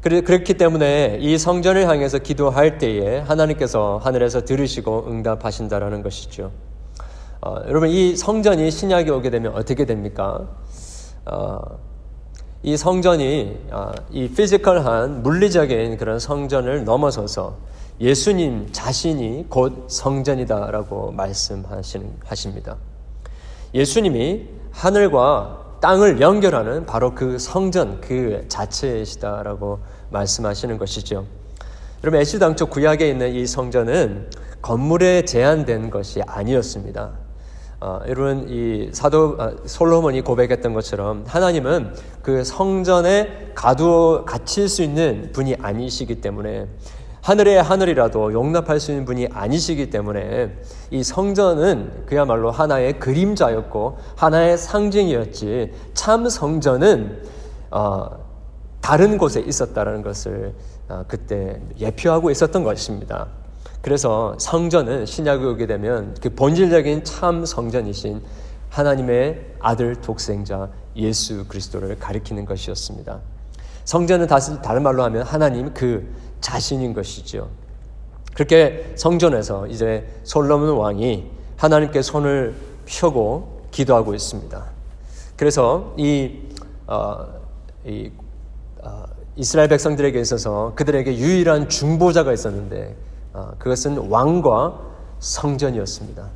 그렇기 0.00 0.54
때문에 0.54 1.18
이 1.20 1.38
성전을 1.38 1.88
향해서 1.88 2.18
기도할 2.18 2.78
때에 2.78 3.18
하나님께서 3.18 4.00
하늘에서 4.02 4.44
들으시고 4.44 5.06
응답하신다라는 5.08 6.02
것이죠. 6.02 6.52
어, 7.40 7.56
여러분 7.66 7.88
이 7.88 8.16
성전이 8.16 8.70
신약에 8.70 9.10
오게 9.10 9.30
되면 9.30 9.54
어떻게 9.54 9.84
됩니까? 9.84 10.48
어, 11.26 11.58
이 12.62 12.76
성전이 12.76 13.58
어, 13.70 13.92
이 14.10 14.28
피지컬한 14.28 15.22
물리적인 15.22 15.96
그런 15.96 16.18
성전을 16.18 16.84
넘어서서 16.84 17.56
예수님 18.00 18.68
자신이 18.70 19.46
곧 19.48 19.86
성전이다라고 19.88 21.12
말씀하십니다. 21.12 22.76
예수님이 23.74 24.46
하늘과 24.70 25.67
땅을 25.80 26.20
연결하는 26.20 26.86
바로 26.86 27.14
그 27.14 27.38
성전 27.38 28.00
그 28.00 28.44
자체이시다라고 28.48 29.78
말씀하시는 30.10 30.78
것이죠. 30.78 31.26
여러분 32.02 32.20
애시당초 32.20 32.66
구약에 32.66 33.08
있는 33.08 33.32
이 33.32 33.46
성전은 33.46 34.30
건물에 34.62 35.22
제한된 35.24 35.90
것이 35.90 36.20
아니었습니다. 36.26 37.10
어, 37.80 38.00
여러분 38.08 38.46
이 38.48 38.90
사도 38.92 39.36
아, 39.38 39.52
솔로몬이 39.64 40.20
고백했던 40.22 40.74
것처럼 40.74 41.24
하나님은 41.28 41.94
그 42.22 42.42
성전에 42.42 43.52
가두 43.54 44.24
갇힐 44.26 44.68
수 44.68 44.82
있는 44.82 45.30
분이 45.32 45.56
아니시기 45.60 46.20
때문에 46.20 46.66
하늘의 47.22 47.62
하늘이라도 47.62 48.32
용납할 48.32 48.80
수 48.80 48.90
있는 48.90 49.04
분이 49.04 49.28
아니시기 49.32 49.90
때문에 49.90 50.56
이 50.90 51.02
성전은 51.02 52.04
그야말로 52.06 52.50
하나의 52.50 52.98
그림자였고 52.98 53.98
하나의 54.16 54.56
상징이었지 54.56 55.72
참 55.94 56.28
성전은 56.28 57.22
어, 57.70 58.10
다른 58.80 59.18
곳에 59.18 59.40
있었다는 59.40 60.02
것을 60.02 60.54
어, 60.88 61.04
그때 61.06 61.60
예표하고 61.78 62.30
있었던 62.30 62.62
것입니다. 62.64 63.26
그래서 63.82 64.34
성전은 64.38 65.06
신약에 65.06 65.44
오게 65.44 65.66
되면 65.66 66.16
그 66.20 66.30
본질적인 66.30 67.04
참 67.04 67.44
성전이신 67.44 68.22
하나님의 68.70 69.54
아들 69.60 69.96
독생자 69.96 70.68
예수 70.96 71.46
그리스도를 71.46 71.98
가리키는 71.98 72.44
것이었습니다. 72.44 73.20
성전은 73.84 74.26
다른 74.62 74.82
말로 74.82 75.02
하면 75.04 75.22
하나님 75.22 75.72
그 75.72 76.06
자신인 76.40 76.94
것이죠. 76.94 77.48
그렇게 78.34 78.92
성전에서 78.96 79.66
이제 79.66 80.06
솔로몬 80.22 80.76
왕이 80.76 81.30
하나님께 81.56 82.02
손을 82.02 82.54
펴고 82.86 83.62
기도하고 83.70 84.14
있습니다. 84.14 84.64
그래서 85.36 85.94
이, 85.96 86.38
어, 86.86 87.26
이, 87.84 88.10
어, 88.82 89.04
이스라엘 89.36 89.68
백성들에게 89.68 90.20
있어서 90.20 90.72
그들에게 90.74 91.16
유일한 91.16 91.68
중보자가 91.68 92.32
있었는데 92.32 92.96
어, 93.32 93.52
그것은 93.58 94.08
왕과 94.08 94.80
성전이었습니다. 95.18 96.28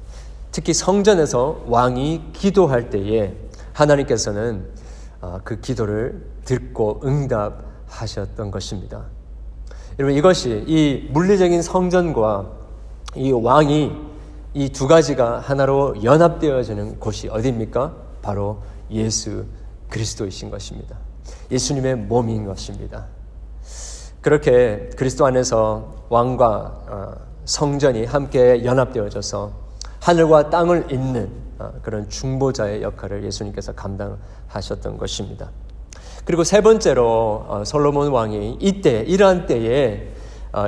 특히 0.50 0.74
성전에서 0.74 1.62
왕이 1.66 2.30
기도할 2.32 2.90
때에 2.90 3.34
하나님께서는 3.72 4.66
어, 5.20 5.38
그 5.44 5.60
기도를 5.60 6.26
듣고 6.44 7.00
응답하셨던 7.04 8.50
것입니다. 8.50 9.06
여러분 9.98 10.16
이것이 10.16 10.64
이 10.66 11.08
물리적인 11.10 11.62
성전과 11.62 12.50
이 13.16 13.30
왕이 13.32 14.12
이 14.54 14.68
두 14.68 14.86
가지가 14.86 15.40
하나로 15.40 16.02
연합되어지는 16.04 17.00
곳이 17.00 17.28
어디입니까? 17.28 17.94
바로 18.20 18.62
예수 18.90 19.46
그리스도이신 19.88 20.50
것입니다. 20.50 20.96
예수님의 21.50 21.96
몸인 21.96 22.44
것입니다. 22.44 23.06
그렇게 24.20 24.90
그리스도 24.96 25.24
안에서 25.26 26.06
왕과 26.08 26.48
어, 26.88 27.14
성전이 27.44 28.04
함께 28.04 28.64
연합되어져서 28.64 29.52
하늘과 30.00 30.50
땅을 30.50 30.92
잇는 30.92 31.30
어, 31.58 31.72
그런 31.82 32.08
중보자의 32.08 32.82
역할을 32.82 33.24
예수님께서 33.24 33.72
감당하셨던 33.72 34.98
것입니다. 34.98 35.50
그리고 36.24 36.44
세 36.44 36.60
번째로 36.60 37.44
어, 37.48 37.62
솔로몬 37.64 38.10
왕이 38.10 38.58
이때 38.60 39.04
이러한 39.06 39.46
때에 39.46 40.08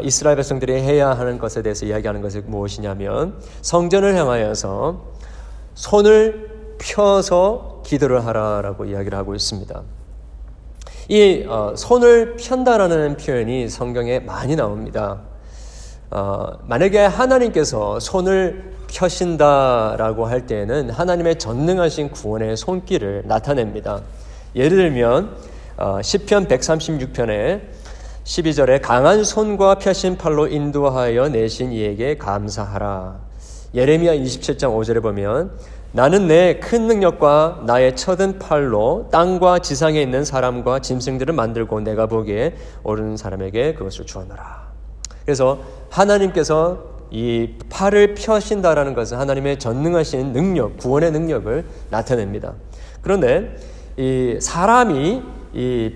이스라엘 0.02 0.36
백성들이 0.36 0.72
해야 0.72 1.10
하는 1.10 1.38
것에 1.38 1.60
대해서 1.60 1.84
이야기하는 1.84 2.22
것이 2.22 2.40
무엇이냐면 2.40 3.38
성전을 3.60 4.16
향하여서 4.16 5.12
손을 5.74 6.76
펴서 6.78 7.82
기도를 7.84 8.24
하라라고 8.26 8.86
이야기를 8.86 9.16
하고 9.16 9.34
있습니다. 9.34 9.82
이 11.08 11.44
어, 11.46 11.74
손을 11.76 12.36
편다라는 12.36 13.18
표현이 13.18 13.68
성경에 13.68 14.20
많이 14.20 14.56
나옵니다. 14.56 15.20
어, 16.10 16.46
만약에 16.66 16.98
하나님께서 16.98 18.00
손을 18.00 18.72
펴신다라고 18.88 20.26
할 20.26 20.46
때에는 20.46 20.90
하나님의 20.90 21.38
전능하신 21.38 22.10
구원의 22.10 22.56
손길을 22.56 23.24
나타냅니다. 23.26 24.00
예를 24.54 24.76
들면 24.76 25.36
어, 25.76 26.00
시편 26.02 26.46
136편에 26.46 27.62
12절에 28.24 28.80
강한 28.80 29.24
손과 29.24 29.76
펴신 29.76 30.16
팔로 30.16 30.46
인도하여 30.46 31.28
내신 31.28 31.72
이에게 31.72 32.16
감사하라. 32.16 33.18
예레미야 33.74 34.14
27장 34.14 34.74
5절에 34.76 35.02
보면 35.02 35.50
나는 35.92 36.26
내 36.26 36.58
큰 36.60 36.86
능력과 36.86 37.62
나의 37.66 37.96
처든 37.96 38.38
팔로 38.38 39.08
땅과 39.12 39.60
지상에 39.60 40.00
있는 40.00 40.24
사람과 40.24 40.80
짐승들을 40.80 41.34
만들고 41.34 41.80
내가 41.80 42.06
보기에 42.06 42.54
옳은 42.82 43.16
사람에게 43.16 43.74
그것을 43.74 44.06
주었노라. 44.06 44.72
그래서 45.24 45.60
하나님께서 45.90 46.94
이 47.10 47.54
팔을 47.68 48.14
펴신다라는 48.14 48.94
것은 48.94 49.18
하나님의 49.18 49.58
전능하신 49.58 50.32
능력, 50.32 50.78
구원의 50.78 51.12
능력을 51.12 51.64
나타냅니다. 51.90 52.54
그런데 53.00 53.56
이 53.96 54.38
사람이 54.40 55.22
이 55.54 55.94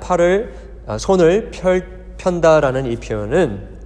팔을 0.00 0.54
아, 0.86 0.98
손을 0.98 1.50
펼, 1.52 2.14
편다라는 2.16 2.90
이 2.90 2.96
표현은 2.96 3.80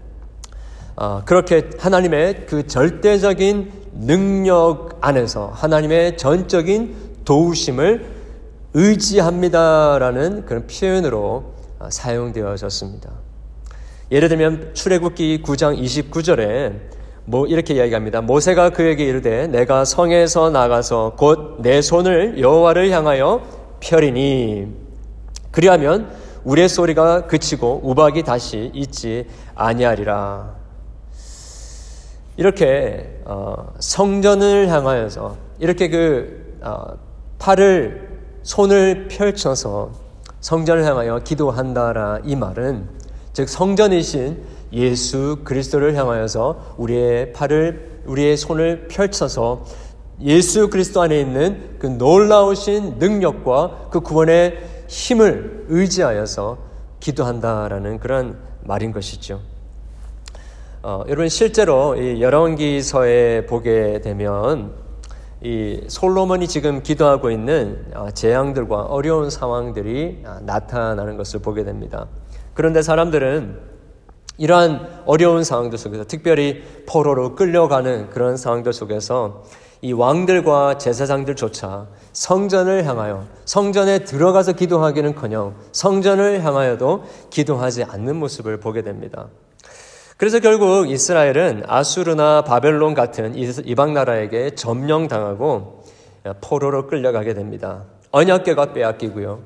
어, 0.96 1.22
그렇게 1.24 1.70
하나님의 1.78 2.46
그 2.46 2.66
절대적인 2.66 3.72
능력 3.92 4.96
안에서 5.00 5.48
하나님의 5.48 6.16
전적인 6.16 6.94
도우심을 7.24 8.06
의지합니다라는 8.74 10.46
그런 10.46 10.66
표현으로 10.66 11.54
어, 11.78 11.88
사용되어졌습니다. 11.90 13.10
예를 14.10 14.28
들면 14.28 14.74
출애굽기 14.74 15.42
9장 15.42 15.78
29절에 15.78 16.72
뭐 17.26 17.46
이렇게 17.46 17.74
이야기합니다. 17.74 18.20
모세가 18.20 18.70
그에게 18.70 19.04
이르되 19.04 19.46
내가 19.46 19.84
성에서 19.84 20.50
나가서 20.50 21.14
곧 21.16 21.56
내 21.60 21.80
손을 21.80 22.40
여호와를 22.40 22.90
향하여 22.90 23.42
펴리니 23.80 24.68
그리하면 25.50 26.10
우리의 26.44 26.68
소리가 26.68 27.26
그치고 27.26 27.80
우박이 27.82 28.22
다시 28.22 28.70
있지 28.74 29.26
아니하리라. 29.54 30.54
이렇게 32.36 33.20
어, 33.24 33.72
성전을 33.78 34.68
향하여서 34.68 35.36
이렇게 35.60 35.88
그 35.88 36.58
어, 36.60 36.98
팔을 37.38 38.08
손을 38.42 39.08
펼쳐서 39.08 39.92
성전을 40.40 40.84
향하여 40.84 41.20
기도한다라 41.20 42.18
이 42.24 42.36
말은 42.36 42.88
즉 43.32 43.48
성전이신 43.48 44.42
예수 44.74 45.38
그리스도를 45.44 45.96
향하여서 45.96 46.74
우리의 46.76 47.32
팔을 47.32 48.02
우리의 48.06 48.36
손을 48.36 48.88
펼쳐서 48.88 49.64
예수 50.20 50.68
그리스도 50.68 51.00
안에 51.02 51.18
있는 51.20 51.76
그 51.78 51.86
놀라우신 51.86 52.98
능력과 52.98 53.88
그 53.90 54.00
구원의 54.00 54.58
힘을 54.88 55.66
의지하여서 55.68 56.58
기도한다라는 57.00 57.98
그런 57.98 58.38
말인 58.62 58.92
것이죠. 58.92 59.40
어, 60.82 61.02
여러분 61.08 61.28
실제로 61.28 61.96
이 61.96 62.20
열왕기서에 62.20 63.46
보게 63.46 64.00
되면 64.02 64.74
이 65.42 65.82
솔로몬이 65.88 66.46
지금 66.46 66.82
기도하고 66.82 67.30
있는 67.30 67.84
어, 67.94 68.10
재앙들과 68.10 68.82
어려운 68.82 69.30
상황들이 69.30 70.22
아, 70.24 70.40
나타나는 70.42 71.16
것을 71.16 71.40
보게 71.40 71.64
됩니다. 71.64 72.06
그런데 72.54 72.82
사람들은 72.82 73.73
이러한 74.36 75.02
어려운 75.06 75.44
상황들 75.44 75.78
속에서 75.78 76.04
특별히 76.04 76.62
포로로 76.86 77.34
끌려가는 77.36 78.10
그런 78.10 78.36
상황들 78.36 78.72
속에서 78.72 79.44
이 79.80 79.92
왕들과 79.92 80.78
제사장들조차 80.78 81.86
성전을 82.12 82.86
향하여 82.86 83.26
성전에 83.44 84.00
들어가서 84.00 84.52
기도하기는커녕 84.52 85.54
성전을 85.72 86.42
향하여도 86.42 87.04
기도하지 87.30 87.84
않는 87.84 88.16
모습을 88.16 88.58
보게 88.60 88.82
됩니다. 88.82 89.28
그래서 90.16 90.38
결국 90.38 90.88
이스라엘은 90.88 91.64
아수르나 91.66 92.42
바벨론 92.44 92.94
같은 92.94 93.34
이방 93.36 93.94
나라에게 93.94 94.50
점령당하고 94.54 95.84
포로로 96.40 96.86
끌려가게 96.86 97.34
됩니다. 97.34 97.84
언약궤가 98.10 98.72
빼앗기고요. 98.72 99.42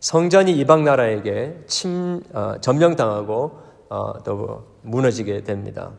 성전이 0.00 0.52
이방 0.52 0.84
나라에게 0.84 1.58
침 1.66 2.20
어, 2.32 2.54
점령당하고 2.60 3.34
어, 3.34 3.71
또 4.24 4.64
무너지게 4.82 5.44
됩니다. 5.44 5.92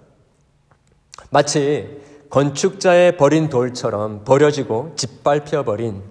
마치 1.30 2.02
건축자의 2.30 3.18
버린 3.18 3.50
돌처럼 3.50 4.24
버려지고 4.24 4.94
짓밟혀 4.96 5.64
버린 5.64 6.02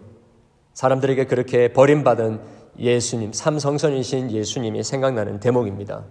사람들에게 0.75 1.27
그렇게 1.27 1.73
버림받은 1.73 2.41
예수님, 2.79 3.33
삼성선이신 3.33 4.31
예수님이 4.31 4.83
생각나는 4.83 5.41
대목입니다. 5.41 6.05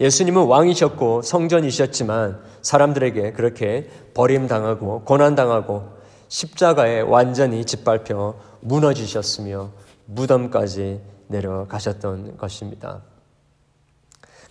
예수님은 0.00 0.46
왕이셨고 0.46 1.22
성전이셨지만 1.22 2.40
사람들에게 2.62 3.32
그렇게 3.32 3.88
버림당하고 4.14 5.02
고난당하고 5.04 5.98
십자가에 6.28 7.00
완전히 7.00 7.64
짓밟혀 7.64 8.34
무너지셨으며 8.60 9.70
무덤까지 10.06 11.00
내려가셨던 11.28 12.36
것입니다. 12.36 13.02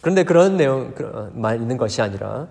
그런데 0.08 0.24
그런 0.24 0.56
내용만 0.56 1.60
있는 1.60 1.76
것이 1.76 2.02
아니라 2.02 2.48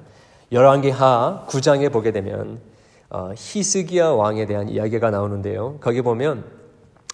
열왕기하 0.52 1.46
9장에 1.48 1.90
보게 1.90 2.12
되면 2.12 2.60
어, 3.08 3.30
히스기야 3.34 4.08
왕에 4.08 4.44
대한 4.44 4.68
이야기가 4.68 5.10
나오는데요. 5.10 5.78
거기 5.80 6.02
보면 6.02 6.44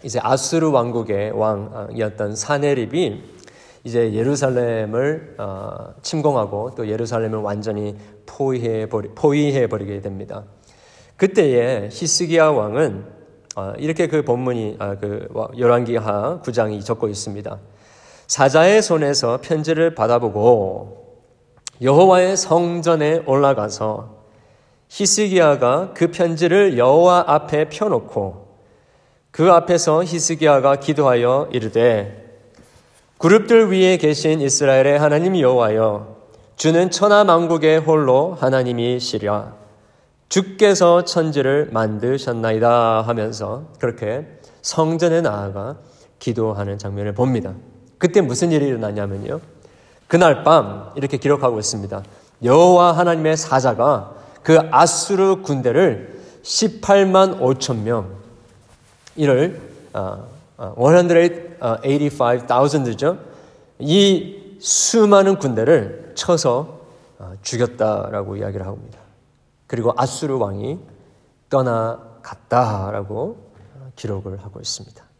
이제 0.03 0.19
아수르 0.21 0.73
왕국의 0.73 1.31
왕이었던 1.31 2.35
사네립이 2.35 3.23
이제 3.85 4.13
예루살렘을 4.15 5.37
어, 5.39 5.95
침공하고 6.03 6.75
또 6.75 6.89
예루살렘을 6.89 7.39
완전히 7.39 7.97
포위해 8.27 8.89
버리 8.89 9.11
포위해 9.15 9.69
버리게 9.69 10.01
됩니다. 10.01 10.43
그때에 11.19 11.89
히스기야 11.93 12.49
왕은 12.49 13.05
어, 13.55 13.75
이렇게 13.79 14.09
그 14.09 14.25
본문이 14.25 14.75
아, 14.81 14.97
그 14.97 15.29
열왕기하 15.57 16.41
9장이 16.43 16.85
적고 16.85 17.07
있습니다. 17.07 17.61
사자의 18.33 18.81
손에서 18.81 19.41
편지를 19.43 19.95
받아보고 19.95 21.19
여호와의 21.83 22.39
성전에 22.39 23.25
올라가서 23.27 24.23
히스기야가 24.89 25.93
그 25.93 26.11
편지를 26.11 26.79
여호와 26.79 27.25
앞에 27.27 27.69
펴놓고 27.69 28.57
그 29.33 29.53
앞에서 29.53 30.03
히스기야가 30.03 30.77
기도하여 30.77 31.51
이르되 31.53 32.39
그룹들 33.19 33.71
위에 33.71 33.99
계신 33.99 34.41
이스라엘의 34.41 34.99
하나님 34.99 35.39
여호와여 35.39 36.17
주는 36.57 36.91
천하 36.91 37.25
만국의 37.25 37.81
홀로 37.81 38.33
하나님이시랴 38.41 39.57
주께서 40.31 41.05
천지를 41.05 41.69
만드셨나이다 41.71 43.03
하면서 43.03 43.67
그렇게 43.79 44.27
성전에 44.63 45.21
나아가 45.21 45.77
기도하는 46.19 46.79
장면을 46.79 47.13
봅니다. 47.13 47.53
그때 48.03 48.21
무슨 48.21 48.51
일이 48.51 48.67
일어나냐면요. 48.67 49.41
그날 50.09 50.43
밤 50.43 50.91
이렇게 50.97 51.19
기록하고 51.19 51.61
있습니다. 51.61 52.03
여호와 52.43 52.99
하나님의 52.99 53.37
사자가 53.37 54.17
그 54.43 54.59
아수르 54.73 55.43
군대를 55.43 56.21
18만 56.43 57.39
5천 57.39 57.83
명 57.83 58.17
이를 59.15 59.61
어, 59.93 60.27
185,000죠. 60.57 63.21
이 63.79 64.57
수많은 64.59 65.39
군대를 65.39 66.15
쳐서 66.17 66.81
어, 67.21 67.35
죽였다라고 67.43 68.35
이야기를 68.35 68.67
합니다. 68.67 68.99
그리고 69.69 69.95
아수르 69.97 70.39
왕이 70.39 70.81
떠나갔다라고 71.51 73.53
기록을 73.95 74.43
하고 74.43 74.59
있습니다. 74.59 75.12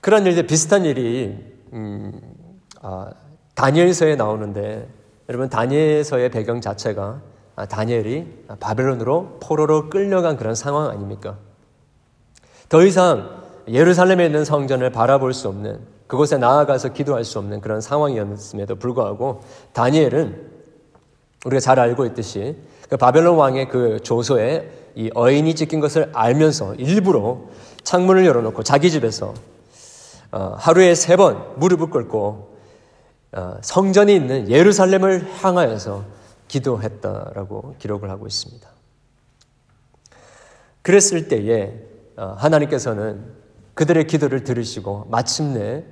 그런 0.00 0.26
일들 0.26 0.46
비슷한 0.46 0.84
일이 0.84 1.36
음, 1.72 2.12
아, 2.80 3.10
다니엘서에 3.54 4.16
나오는데 4.16 4.88
여러분 5.28 5.48
다니엘서의 5.48 6.30
배경 6.30 6.60
자체가 6.60 7.20
아, 7.56 7.66
다니엘이 7.66 8.44
바벨론으로 8.58 9.38
포로로 9.40 9.90
끌려간 9.90 10.36
그런 10.36 10.54
상황 10.54 10.88
아닙니까? 10.88 11.36
더 12.68 12.82
이상 12.84 13.40
예루살렘에 13.68 14.26
있는 14.26 14.44
성전을 14.44 14.90
바라볼 14.90 15.34
수 15.34 15.48
없는 15.48 15.80
그곳에 16.06 16.38
나아가서 16.38 16.92
기도할 16.92 17.24
수 17.24 17.38
없는 17.38 17.60
그런 17.60 17.80
상황이었음에도 17.80 18.76
불구하고 18.76 19.42
다니엘은 19.72 20.50
우리가 21.44 21.60
잘 21.60 21.78
알고 21.78 22.06
있듯이 22.06 22.56
그 22.88 22.96
바벨론 22.96 23.36
왕의 23.36 23.68
그 23.68 24.00
조소에 24.02 24.70
이 24.96 25.10
어인이 25.14 25.54
찍힌 25.54 25.80
것을 25.80 26.10
알면서 26.12 26.74
일부러 26.74 27.42
창문을 27.84 28.26
열어놓고 28.26 28.62
자기 28.64 28.90
집에서 28.90 29.28
어, 29.28 29.34
하루에 30.30 30.94
세 30.94 31.16
번 31.16 31.58
무릎을 31.58 31.90
꿇고 31.90 32.50
어, 33.32 33.58
성전이 33.62 34.14
있는 34.14 34.48
예루살렘을 34.48 35.28
향하여서 35.42 36.04
기도했다라고 36.48 37.76
기록을 37.78 38.10
하고 38.10 38.26
있습니다. 38.26 38.68
그랬을 40.82 41.28
때에 41.28 41.74
어, 42.16 42.34
하나님께서는 42.38 43.24
그들의 43.74 44.06
기도를 44.06 44.44
들으시고 44.44 45.06
마침내 45.10 45.84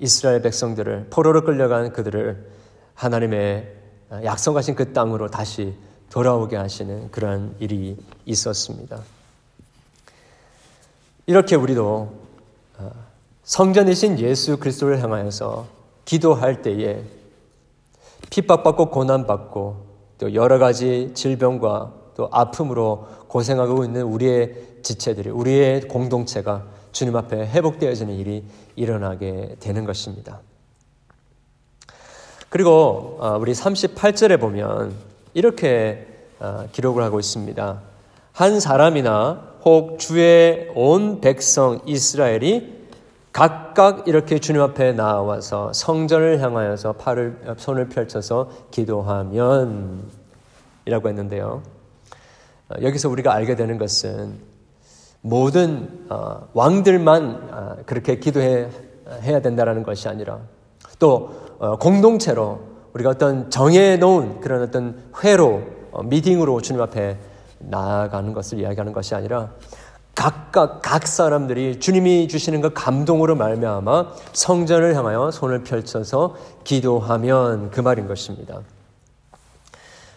이스라엘 0.00 0.42
백성들을 0.42 1.06
포로로 1.10 1.44
끌려간 1.44 1.92
그들을 1.92 2.50
하나님의 2.94 3.72
약속하신 4.24 4.74
그 4.74 4.92
땅으로 4.92 5.28
다시 5.28 5.74
돌아오게 6.10 6.56
하시는 6.56 7.10
그러한 7.12 7.54
일이 7.60 7.96
있었습니다. 8.26 9.00
이렇게 11.26 11.54
우리도 11.54 12.12
성전이신 13.44 14.18
예수 14.20 14.56
그리스도를 14.56 15.02
향하여서 15.02 15.66
기도할 16.06 16.62
때에 16.62 17.02
핍박받고 18.30 18.86
고난받고 18.86 19.86
또 20.18 20.34
여러 20.34 20.58
가지 20.58 21.10
질병과 21.14 21.92
또 22.16 22.28
아픔으로 22.32 23.06
고생하고 23.28 23.84
있는 23.84 24.02
우리의 24.02 24.54
지체들이 24.82 25.28
우리의 25.28 25.82
공동체가 25.82 26.64
주님 26.92 27.16
앞에 27.16 27.46
회복되어지는 27.48 28.14
일이 28.14 28.44
일어나게 28.76 29.56
되는 29.60 29.84
것입니다. 29.84 30.40
그리고 32.48 33.18
어, 33.20 33.36
우리 33.38 33.52
38절에 33.52 34.40
보면 34.40 34.94
이렇게 35.34 36.06
어, 36.38 36.66
기록을 36.72 37.02
하고 37.02 37.20
있습니다. 37.20 37.82
한 38.32 38.60
사람이나 38.60 39.54
혹 39.64 39.98
주의 39.98 40.70
온 40.74 41.20
백성 41.20 41.80
이스라엘이 41.84 42.83
각각 43.34 44.06
이렇게 44.06 44.38
주님 44.38 44.62
앞에 44.62 44.92
나와서 44.92 45.72
성전을 45.72 46.40
향하여서 46.40 46.92
팔을 46.92 47.56
손을 47.56 47.88
펼쳐서 47.88 48.48
기도하면 48.70 50.04
이라고 50.84 51.08
했는데요. 51.08 51.60
어, 52.68 52.74
여기서 52.80 53.08
우리가 53.08 53.34
알게 53.34 53.56
되는 53.56 53.76
것은 53.76 54.38
모든 55.20 56.06
어, 56.10 56.46
왕들만 56.54 57.48
어, 57.50 57.76
그렇게 57.86 58.20
기도해 58.20 58.68
해야 59.22 59.40
된다라는 59.40 59.82
것이 59.82 60.08
아니라 60.08 60.38
또 61.00 61.58
공동체로 61.80 62.60
우리가 62.92 63.10
어떤 63.10 63.50
정해 63.50 63.96
놓은 63.96 64.40
그런 64.40 64.62
어떤 64.62 65.10
회로 65.24 65.62
미팅으로 66.04 66.60
주님 66.60 66.80
앞에 66.80 67.18
나아가는 67.58 68.32
것을 68.32 68.60
이야기하는 68.60 68.92
것이 68.92 69.16
아니라 69.16 69.50
각각 70.14 70.80
각 70.80 71.06
사람들이 71.06 71.80
주님이 71.80 72.28
주시는 72.28 72.60
그 72.60 72.72
감동으로 72.72 73.34
말미암아 73.34 74.14
성전을 74.32 74.94
향하여 74.94 75.30
손을 75.30 75.64
펼쳐서 75.64 76.36
기도하면 76.62 77.70
그 77.70 77.80
말인 77.80 78.06
것입니다. 78.06 78.60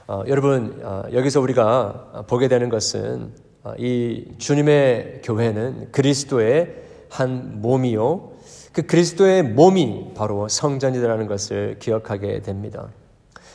어, 0.08 0.24
여러분 0.28 0.80
어, 0.84 1.04
여기서 1.12 1.42
우리가 1.42 2.26
보게 2.28 2.48
되는 2.48 2.70
것은 2.70 3.34
어, 3.64 3.74
이 3.78 4.26
주님의 4.38 5.22
교회는 5.24 5.92
그리스도의 5.92 6.76
한 7.10 7.62
몸이요. 7.62 8.32
그 8.72 8.84
그리스도의 8.84 9.44
몸이 9.44 10.12
바로 10.16 10.48
성전이라는 10.48 11.28
것을 11.28 11.78
기억하게 11.80 12.42
됩니다. 12.42 12.88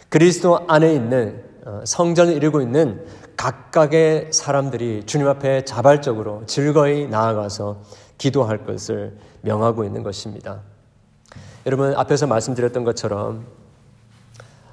그리스도 0.09 0.61
안에 0.69 0.93
있는 0.93 1.43
어, 1.65 1.81
성전을 1.85 2.35
이루고 2.35 2.61
있는 2.61 3.07
각각의 3.43 4.29
사람들이 4.31 5.03
주님 5.05 5.27
앞에 5.27 5.65
자발적으로 5.65 6.45
즐거이 6.47 7.09
나아가서 7.09 7.81
기도할 8.17 8.65
것을 8.65 9.19
명하고 9.41 9.83
있는 9.83 10.05
것입니다. 10.05 10.61
여러분 11.67 11.93
앞에서 11.97 12.29
말씀드렸던 12.29 12.85
것처럼 12.85 13.45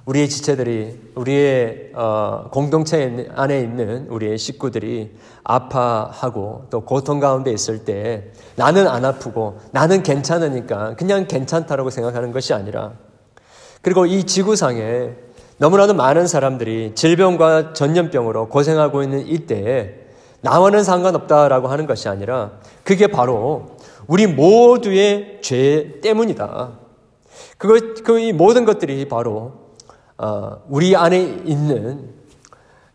우리의 0.06 0.30
지체들이 0.30 1.14
우리의 1.16 1.94
어, 1.96 2.50
공동체 2.52 3.28
안에 3.34 3.60
있는 3.60 4.08
우리의 4.08 4.38
식구들이 4.38 5.18
아파하고 5.44 6.68
또 6.70 6.82
고통 6.82 7.20
가운데 7.20 7.52
있을 7.52 7.86
때 7.86 8.32
나는 8.56 8.88
안 8.88 9.04
아프고 9.04 9.58
나는 9.72 10.04
괜찮으니까 10.04 10.96
그냥 10.96 11.28
괜찮다라고 11.28 11.90
생각하는 11.90 12.32
것이 12.32 12.54
아니라 12.54 12.94
그리고 13.82 14.06
이 14.06 14.26
지구상에 14.26 15.16
너무나도 15.60 15.94
많은 15.94 16.26
사람들이 16.26 16.94
질병과 16.96 17.74
전염병으로 17.74 18.48
고생하고 18.50 19.04
있는 19.04 19.28
이때에 19.28 19.94
나와는 20.42 20.84
상관없다라고 20.84 21.68
하는 21.68 21.86
것이 21.86 22.08
아니라 22.08 22.52
그게 22.84 23.08
바로 23.08 23.78
우리 24.08 24.26
모두의 24.26 25.40
죄 25.42 26.00
때문이다. 26.02 26.72
그거, 27.58 27.78
그 28.04 28.32
모든 28.34 28.64
것들이 28.64 29.08
바로 29.10 29.76
어, 30.18 30.64
우리 30.70 30.96
안에 30.96 31.22
있는 31.46 32.10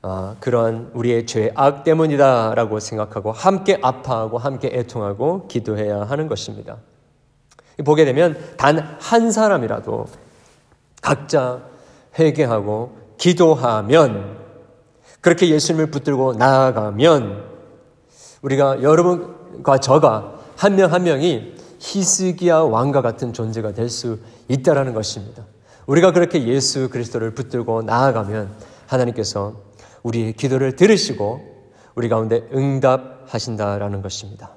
어, 0.03 0.37
그런 0.41 0.91
우리의 0.95 1.27
죄악 1.27 1.85
때문이다라고 1.85 2.81
생각하고 2.81 3.33
함께 3.33 3.79
아파하고 3.81 4.39
함께 4.39 4.71
애통하고 4.73 5.49
기도해야 5.49 6.03
하는 6.03 6.29
것입니다. 6.29 6.79
보게 7.85 8.05
되면 8.05 8.39
단 8.57 8.97
한 9.01 9.31
사람이라도 9.31 10.07
각자 11.03 11.61
회개하고 12.19 12.97
기도하면 13.19 14.39
그렇게 15.21 15.49
예수님을 15.49 15.91
붙들고 15.91 16.35
나아가면 16.35 17.45
우리가 18.43 18.83
여러분과 18.83 19.79
저가 19.79 20.39
한 20.57 20.77
명한 20.77 20.95
한 20.95 21.03
명이 21.05 21.55
히스기야 21.79 22.59
왕과 22.59 23.03
같은 23.03 23.33
존재가 23.33 23.73
될 23.73 23.89
수 23.89 24.19
있다라는 24.49 24.95
것입니다. 24.95 25.45
우리가 25.87 26.13
그렇게 26.13 26.47
예수 26.47 26.89
그리스도를 26.91 27.35
붙들고 27.35 27.83
나아가면 27.83 28.51
하나님께서 28.87 29.63
우리의 30.03 30.35
기도를 30.35 30.77
들으시고 30.77 31.41
우리 31.95 32.09
가운데 32.09 32.47
응답하신다라는 32.53 34.03
것입니다. 34.03 34.57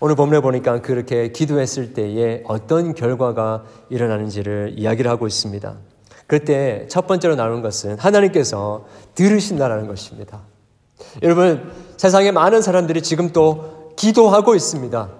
오늘 0.00 0.14
본문에 0.16 0.40
보니까 0.40 0.80
그렇게 0.80 1.30
기도했을 1.32 1.92
때에 1.92 2.42
어떤 2.46 2.94
결과가 2.94 3.64
일어나는지를 3.90 4.74
이야기를 4.76 5.10
하고 5.10 5.26
있습니다. 5.26 5.76
그때 6.30 6.86
첫 6.88 7.08
번째로 7.08 7.34
나오는 7.34 7.60
것은 7.60 7.98
하나님께서 7.98 8.86
들으신다라는 9.16 9.88
것입니다. 9.88 10.42
여러분, 11.24 11.72
세상에 11.96 12.30
많은 12.30 12.62
사람들이 12.62 13.02
지금 13.02 13.32
또 13.32 13.94
기도하고 13.96 14.54
있습니다. 14.54 15.10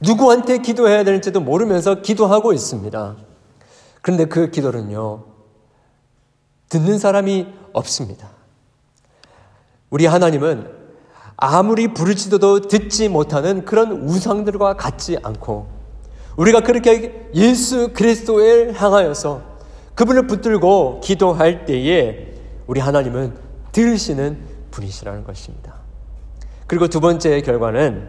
누구한테 0.00 0.58
기도해야 0.58 1.04
되는지도 1.04 1.38
모르면서 1.38 2.02
기도하고 2.02 2.52
있습니다. 2.52 3.16
그런데 4.02 4.24
그 4.24 4.50
기도는요, 4.50 5.22
듣는 6.68 6.98
사람이 6.98 7.46
없습니다. 7.72 8.30
우리 9.88 10.06
하나님은 10.06 10.68
아무리 11.36 11.94
부르짖어도 11.94 12.62
듣지 12.62 13.08
못하는 13.08 13.64
그런 13.64 13.92
우상들과 13.92 14.76
같지 14.76 15.16
않고 15.22 15.68
우리가 16.36 16.62
그렇게 16.62 17.30
예수 17.34 17.92
그리스도를 17.92 18.72
향하여서 18.72 19.49
그분을 20.00 20.26
붙들고 20.26 21.00
기도할 21.00 21.66
때에 21.66 22.28
우리 22.66 22.80
하나님은 22.80 23.34
들으시는 23.70 24.38
분이시라는 24.70 25.24
것입니다. 25.24 25.74
그리고 26.66 26.88
두 26.88 27.00
번째 27.00 27.42
결과는 27.42 28.08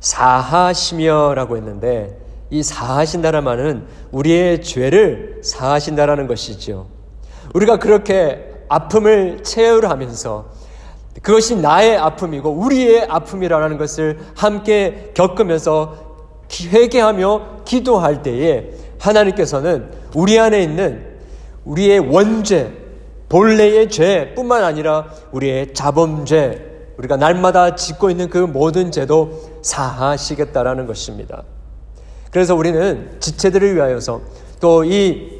사하시며라고 0.00 1.58
했는데 1.58 2.18
이 2.48 2.62
사하신다는 2.62 3.44
말은 3.44 3.84
우리의 4.10 4.62
죄를 4.62 5.42
사하신다라는 5.44 6.28
것이죠. 6.28 6.86
우리가 7.52 7.78
그렇게 7.78 8.64
아픔을 8.70 9.42
체열하면서 9.42 10.46
그것이 11.20 11.56
나의 11.56 11.98
아픔이고 11.98 12.48
우리의 12.48 13.04
아픔이라는 13.06 13.76
것을 13.76 14.18
함께 14.34 15.10
겪으면서 15.12 15.94
회개하며 16.50 17.64
기도할 17.66 18.22
때에 18.22 18.70
하나님께서는 18.98 19.90
우리 20.14 20.38
안에 20.38 20.62
있는 20.62 21.07
우리의 21.68 22.00
원죄, 22.00 22.72
본래의 23.28 23.90
죄뿐만 23.90 24.64
아니라 24.64 25.06
우리의 25.32 25.74
자범죄, 25.74 26.94
우리가 26.96 27.16
날마다 27.16 27.76
짓고 27.76 28.10
있는 28.10 28.28
그 28.28 28.38
모든 28.38 28.90
죄도 28.90 29.60
사하시겠다라는 29.62 30.86
것입니다. 30.86 31.44
그래서 32.30 32.54
우리는 32.54 33.16
지체들을 33.20 33.76
위하여서 33.76 34.20
또 34.60 34.84
이 34.84 35.38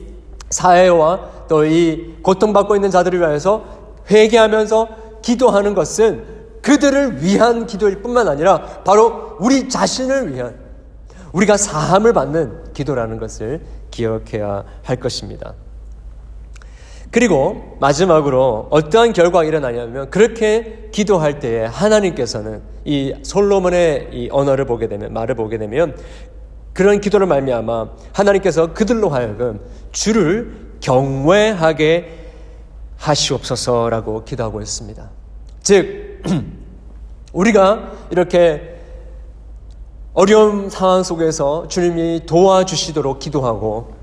사회와 0.50 1.46
또 1.48 1.64
이 1.64 2.14
고통받고 2.22 2.76
있는 2.76 2.90
자들을 2.90 3.18
위하여서 3.18 3.64
회개하면서 4.10 4.88
기도하는 5.22 5.74
것은 5.74 6.24
그들을 6.62 7.22
위한 7.22 7.66
기도일 7.66 8.02
뿐만 8.02 8.28
아니라 8.28 8.82
바로 8.84 9.36
우리 9.40 9.68
자신을 9.68 10.34
위한 10.34 10.54
우리가 11.32 11.56
사함을 11.56 12.12
받는 12.12 12.72
기도라는 12.72 13.18
것을 13.18 13.60
기억해야 13.90 14.64
할 14.82 14.96
것입니다. 14.96 15.54
그리고 17.10 17.76
마지막으로 17.80 18.68
어떠한 18.70 19.12
결과가 19.14 19.44
일어나냐면 19.44 20.10
그렇게 20.10 20.88
기도할 20.92 21.38
때에 21.38 21.64
하나님께서는 21.64 22.62
이 22.84 23.14
솔로몬의 23.22 24.10
이 24.12 24.28
언어를 24.30 24.66
보게 24.66 24.88
되면 24.88 25.12
말을 25.12 25.34
보게 25.34 25.56
되면 25.58 25.96
그런 26.74 27.00
기도를 27.00 27.26
말미암아 27.26 27.88
하나님께서 28.12 28.72
그들로 28.74 29.08
하여금 29.08 29.60
주를 29.90 30.68
경외하게 30.80 32.18
하시옵소서라고 32.98 34.24
기도하고 34.24 34.60
있습니다. 34.60 35.10
즉 35.62 36.22
우리가 37.32 37.92
이렇게 38.10 38.76
어려운 40.12 40.68
상황 40.68 41.02
속에서 41.02 41.68
주님이 41.68 42.26
도와주시도록 42.26 43.18
기도하고 43.18 43.92
어, 43.92 43.97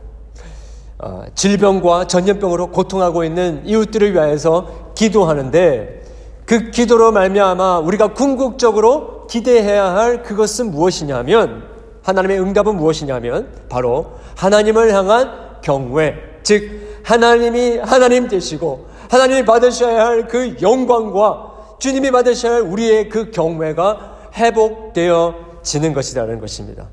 질병과 1.35 2.07
전염병으로 2.07 2.71
고통하고 2.71 3.23
있는 3.23 3.61
이웃들을 3.65 4.13
위하여서 4.13 4.93
기도하는데 4.95 6.03
그 6.45 6.71
기도로 6.71 7.11
말미암아 7.11 7.79
우리가 7.79 8.13
궁극적으로 8.13 9.27
기대해야 9.27 9.95
할 9.95 10.23
그것은 10.23 10.71
무엇이냐면 10.71 11.63
하나님의 12.03 12.39
응답은 12.39 12.75
무엇이냐면 12.75 13.49
바로 13.67 14.13
하나님을 14.35 14.93
향한 14.93 15.59
경외, 15.61 16.15
즉 16.43 17.01
하나님이 17.03 17.77
하나님 17.79 18.27
되시고 18.27 18.87
하나님이 19.09 19.45
받으셔야 19.45 20.05
할 20.05 20.27
그 20.27 20.57
영광과 20.61 21.53
주님이 21.79 22.11
받으셔야 22.11 22.55
할 22.55 22.61
우리의 22.61 23.09
그 23.09 23.31
경외가 23.31 24.29
회복되어지는 24.35 25.93
것이라는 25.93 26.39
것입니다. 26.39 26.89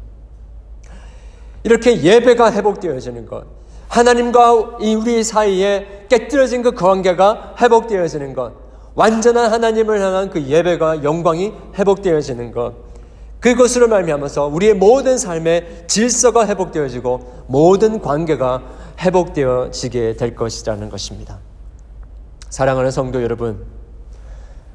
이렇게 1.64 2.02
예배가 2.02 2.52
회복되어지는 2.52 3.26
것, 3.26 3.44
하나님과 3.92 4.78
이 4.80 4.94
우리 4.94 5.22
사이에 5.22 6.06
깨뜨려진 6.08 6.62
그 6.62 6.72
관계가 6.72 7.56
회복되어지는 7.60 8.32
것, 8.32 8.54
완전한 8.94 9.52
하나님을 9.52 10.00
향한 10.00 10.30
그 10.30 10.42
예배가 10.42 11.04
영광이 11.04 11.52
회복되어지는 11.74 12.52
것, 12.52 12.72
그것으로 13.40 13.88
말미암아서 13.88 14.46
우리의 14.46 14.74
모든 14.74 15.18
삶의 15.18 15.84
질서가 15.88 16.46
회복되어지고 16.46 17.44
모든 17.48 18.00
관계가 18.00 18.62
회복되어지게 18.98 20.16
될 20.16 20.34
것이라는 20.36 20.88
것입니다. 20.88 21.38
사랑하는 22.48 22.90
성도 22.90 23.22
여러분, 23.22 23.66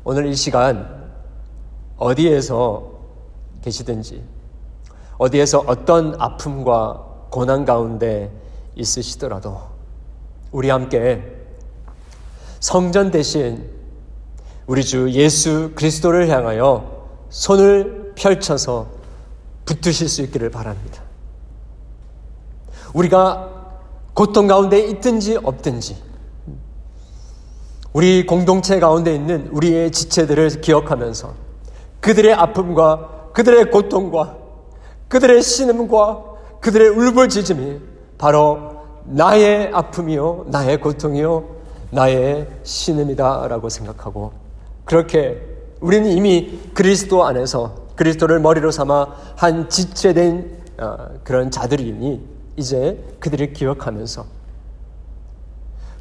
오늘 0.04 0.28
이 0.28 0.36
시간 0.36 1.10
어디에서 1.98 2.92
계시든지 3.64 4.24
어디에서 5.18 5.64
어떤 5.66 6.14
아픔과 6.22 7.04
고난 7.32 7.66
가운데 7.66 8.46
있으시더라도 8.78 9.62
우리 10.52 10.70
함께 10.70 11.24
성전 12.60 13.12
대신 13.12 13.70
우리 14.66 14.84
주 14.84 15.10
예수 15.12 15.72
그리스도를 15.76 16.30
향하여 16.30 17.08
손을 17.30 18.14
펼쳐서 18.16 18.88
붙으실 19.66 20.08
수 20.10 20.22
있기를 20.24 20.50
바랍니다. 20.50 21.04
우리가 22.94 23.54
고통 24.14 24.48
가운데 24.48 24.80
있든지 24.80 25.38
없든지 25.44 26.04
우리 27.94 28.26
공동체 28.26 28.80
가운데 28.80 29.14
있는 29.14 29.48
우리의 29.52 29.92
지체들을 29.92 30.62
기억하면서 30.62 31.34
그들의 32.00 32.34
아픔과 32.34 33.32
그들의 33.34 33.72
고통과 33.72 34.38
그들의 35.08 35.42
신음과 35.42 36.24
그들의 36.60 36.90
울부짖음이 36.90 37.97
바로 38.18 38.78
나의 39.06 39.72
아픔이요, 39.74 40.46
나의 40.48 40.82
고통이요, 40.82 41.44
나의 41.92 42.48
신음이다라고 42.64 43.70
생각하고 43.70 44.34
그렇게 44.86 45.42
우리는 45.80 46.10
이미 46.12 46.60
그리스도 46.74 47.26
안에서 47.26 47.88
그리스도를 47.96 48.40
머리로 48.40 48.72
삼아 48.72 49.08
한 49.36 49.70
지체된 49.70 50.58
어, 50.80 50.98
그런 51.24 51.50
자들이니 51.50 52.22
이제 52.58 53.04
그들을 53.20 53.54
기억하면서 53.54 54.26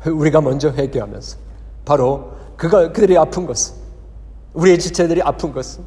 우리가 0.07 0.41
먼저 0.41 0.71
회개하면서 0.71 1.39
바로 1.85 2.33
그가 2.57 2.93
그들이 2.93 3.17
아픈 3.17 3.47
것은 3.47 3.75
우리의 4.55 4.79
지체들이 4.79 5.23
아픈 5.23 5.53
것은 5.53 5.85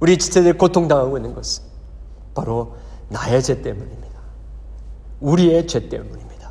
우리 0.00 0.16
지체들이 0.18 0.56
고통당하고 0.56 1.16
있는 1.16 1.34
것은 1.34 1.64
바로 2.34 2.76
나의 3.08 3.42
죄 3.42 3.62
때문입니다. 3.62 4.07
우리의 5.20 5.66
죄 5.66 5.88
때문입니다. 5.88 6.50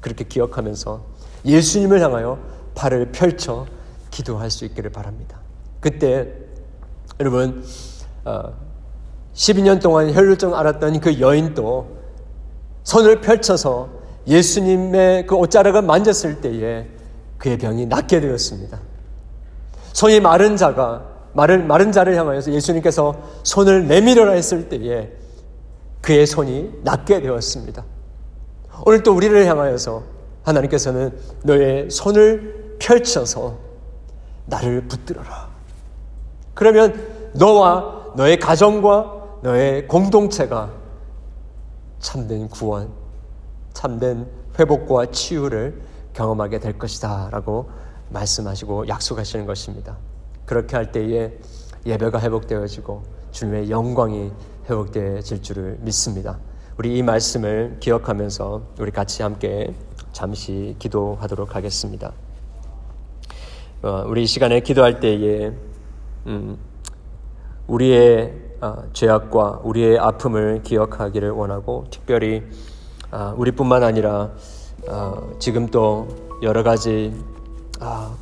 그렇게 0.00 0.24
기억하면서 0.24 1.04
예수님을 1.44 2.00
향하여 2.00 2.38
발을 2.74 3.12
펼쳐 3.12 3.66
기도할 4.10 4.50
수 4.50 4.64
있기를 4.64 4.90
바랍니다. 4.90 5.40
그때 5.80 6.32
여러분 7.20 7.64
12년 9.34 9.76
어, 9.76 9.80
동안 9.80 10.12
혈루증 10.12 10.54
앓았던 10.54 11.00
그 11.00 11.20
여인도 11.20 11.96
손을 12.84 13.20
펼쳐서 13.20 13.88
예수님의 14.26 15.26
그 15.26 15.34
옷자락을 15.34 15.82
만졌을 15.82 16.40
때에 16.40 16.88
그의 17.38 17.58
병이 17.58 17.86
낫게 17.86 18.20
되었습니다. 18.20 18.80
손이 19.92 20.20
마른 20.20 20.56
자가 20.56 21.16
마른, 21.32 21.66
마른 21.66 21.92
자를 21.92 22.16
향하여서 22.16 22.52
예수님께서 22.52 23.14
손을 23.42 23.86
내밀어라 23.86 24.32
했을 24.32 24.68
때에 24.68 25.10
그의 26.00 26.26
손이 26.26 26.80
낫게 26.82 27.20
되었습니다. 27.20 27.84
오늘 28.84 29.02
또 29.02 29.14
우리를 29.14 29.46
향하여서 29.46 30.02
하나님께서는 30.42 31.16
너의 31.42 31.90
손을 31.90 32.76
펼쳐서 32.78 33.58
나를 34.46 34.86
붙들어라. 34.88 35.48
그러면 36.54 37.30
너와 37.34 38.12
너의 38.16 38.38
가정과 38.38 39.40
너의 39.42 39.86
공동체가 39.88 40.72
참된 41.98 42.48
구원, 42.48 42.90
참된 43.72 44.26
회복과 44.58 45.06
치유를 45.06 45.80
경험하게 46.12 46.60
될 46.60 46.78
것이다. 46.78 47.28
라고 47.30 47.68
말씀하시고 48.10 48.88
약속하시는 48.88 49.46
것입니다. 49.46 49.96
그렇게 50.44 50.76
할 50.76 50.92
때에 50.92 51.36
예배가 51.84 52.20
회복되어지고 52.20 53.02
주님의 53.32 53.70
영광이 53.70 54.32
회복되어질 54.68 55.42
줄을 55.42 55.76
믿습니다. 55.80 56.38
우리 56.78 56.98
이 56.98 57.02
말씀을 57.02 57.78
기억하면서 57.80 58.60
우리 58.80 58.90
같이 58.90 59.22
함께 59.22 59.72
잠시 60.12 60.76
기도하도록 60.78 61.56
하겠습니다. 61.56 62.12
어, 63.82 64.04
우리 64.06 64.24
이 64.24 64.26
시간에 64.26 64.60
기도할 64.60 65.00
때에 65.00 65.52
음, 66.26 66.58
우리의 67.66 68.34
어, 68.60 68.82
죄악과 68.92 69.60
우리의 69.64 69.98
아픔을 69.98 70.62
기억하기를 70.64 71.30
원하고 71.30 71.86
특별히 71.90 72.42
어, 73.10 73.34
우리뿐만 73.38 73.82
아니라 73.82 74.32
어, 74.86 75.32
지금 75.38 75.68
또 75.68 76.08
여러 76.42 76.62
가지 76.62 77.14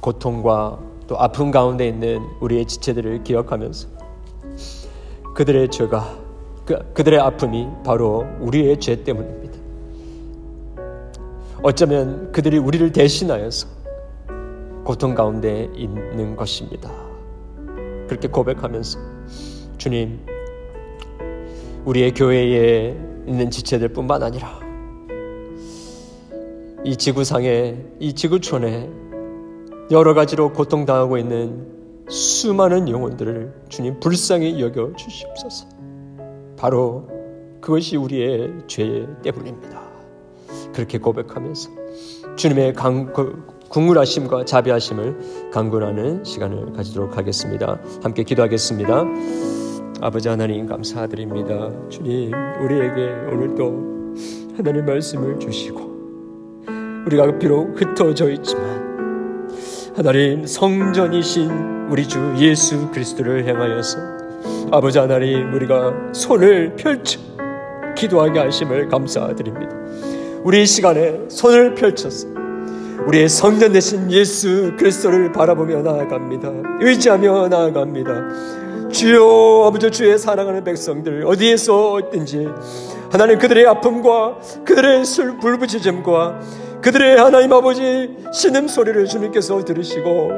고통과 0.00 0.78
또 1.08 1.18
아픔 1.18 1.50
가운데 1.50 1.88
있는 1.88 2.24
우리의 2.38 2.66
지체들을 2.66 3.24
기억하면서 3.24 3.88
그들의 5.34 5.72
죄가 5.72 6.23
그, 6.64 6.92
그들의 6.94 7.18
아픔이 7.20 7.68
바로 7.84 8.26
우리의 8.40 8.80
죄 8.80 9.02
때문입니다. 9.02 9.58
어쩌면 11.62 12.30
그들이 12.32 12.58
우리를 12.58 12.92
대신하여서 12.92 13.68
고통 14.84 15.14
가운데 15.14 15.70
있는 15.74 16.36
것입니다. 16.36 16.90
그렇게 18.06 18.28
고백하면서 18.28 18.98
주님, 19.78 20.20
우리의 21.84 22.12
교회에 22.12 22.96
있는 23.26 23.50
지체들 23.50 23.88
뿐만 23.88 24.22
아니라 24.22 24.60
이 26.84 26.96
지구상에 26.96 27.76
이 27.98 28.12
지구촌에 28.12 28.90
여러 29.90 30.12
가지로 30.12 30.52
고통당하고 30.52 31.16
있는 31.16 31.66
수많은 32.08 32.88
영혼들을 32.88 33.54
주님 33.70 34.00
불쌍히 34.00 34.60
여겨 34.60 34.92
주시옵소서. 34.96 35.66
바로 36.56 37.08
그것이 37.60 37.96
우리의 37.96 38.52
죄 38.66 39.06
때문입니다. 39.22 39.82
그렇게 40.74 40.98
고백하면서 40.98 41.70
주님의 42.36 42.74
강, 42.74 43.12
그 43.12 43.46
국물하심과 43.68 44.44
자비하심을 44.44 45.50
강구하는 45.52 46.24
시간을 46.24 46.72
가지도록 46.74 47.16
하겠습니다. 47.16 47.80
함께 48.02 48.22
기도하겠습니다. 48.22 49.04
아버지 50.00 50.28
하나님 50.28 50.66
감사드립니다. 50.66 51.70
주님 51.88 52.32
우리에게 52.62 53.32
오늘도 53.32 54.54
하나님 54.56 54.84
말씀을 54.84 55.38
주시고 55.40 55.94
우리가 57.06 57.38
비록 57.38 57.80
흩어져 57.80 58.30
있지만 58.30 59.48
하나님 59.96 60.44
성전이신 60.44 61.88
우리 61.90 62.06
주 62.06 62.34
예수 62.38 62.90
그리스도를 62.90 63.46
향하여서 63.46 64.23
아버지 64.70 64.98
하나님 64.98 65.52
우리가 65.52 65.92
손을 66.12 66.74
펼쳐 66.76 67.20
기도하게 67.96 68.40
하심을 68.40 68.88
감사드립니다. 68.88 69.72
우리 70.42 70.66
시간에 70.66 71.20
손을 71.28 71.74
펼쳐서 71.74 72.28
우리의 73.06 73.28
성전 73.28 73.72
되신 73.72 74.10
예수 74.10 74.74
그리스도를 74.78 75.32
바라보며 75.32 75.82
나아갑니다. 75.82 76.78
의지하며 76.80 77.48
나아갑니다. 77.48 78.90
주여 78.90 79.64
아버지 79.66 79.90
주의 79.90 80.18
사랑하는 80.18 80.64
백성들 80.64 81.24
어디에서 81.26 82.00
있든지 82.00 82.48
하나님 83.10 83.38
그들의 83.38 83.66
아픔과 83.66 84.38
그들의 84.64 85.04
술 85.04 85.38
불부짖음과 85.38 86.40
그들의 86.82 87.16
하나님 87.16 87.52
아버지 87.52 88.10
신음 88.32 88.68
소리를 88.68 89.06
주님께서 89.06 89.64
들으시고 89.64 90.30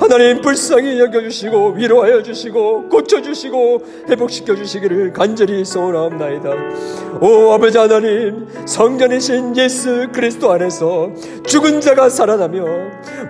하나님 0.00 0.40
불쌍히 0.40 0.98
여겨주시고 0.98 1.74
위로하여 1.76 2.22
주시고 2.22 2.88
고쳐주시고 2.88 3.82
회복시켜 4.08 4.56
주시기를 4.56 5.12
간절히 5.12 5.64
소원하옵나이다. 5.64 6.50
오 7.20 7.52
아버지 7.52 7.78
하나님 7.78 8.46
성전이신 8.66 9.56
예수 9.56 10.08
그리스도 10.12 10.50
안에서 10.52 11.10
죽은 11.46 11.80
자가 11.80 12.08
살아나며 12.08 12.64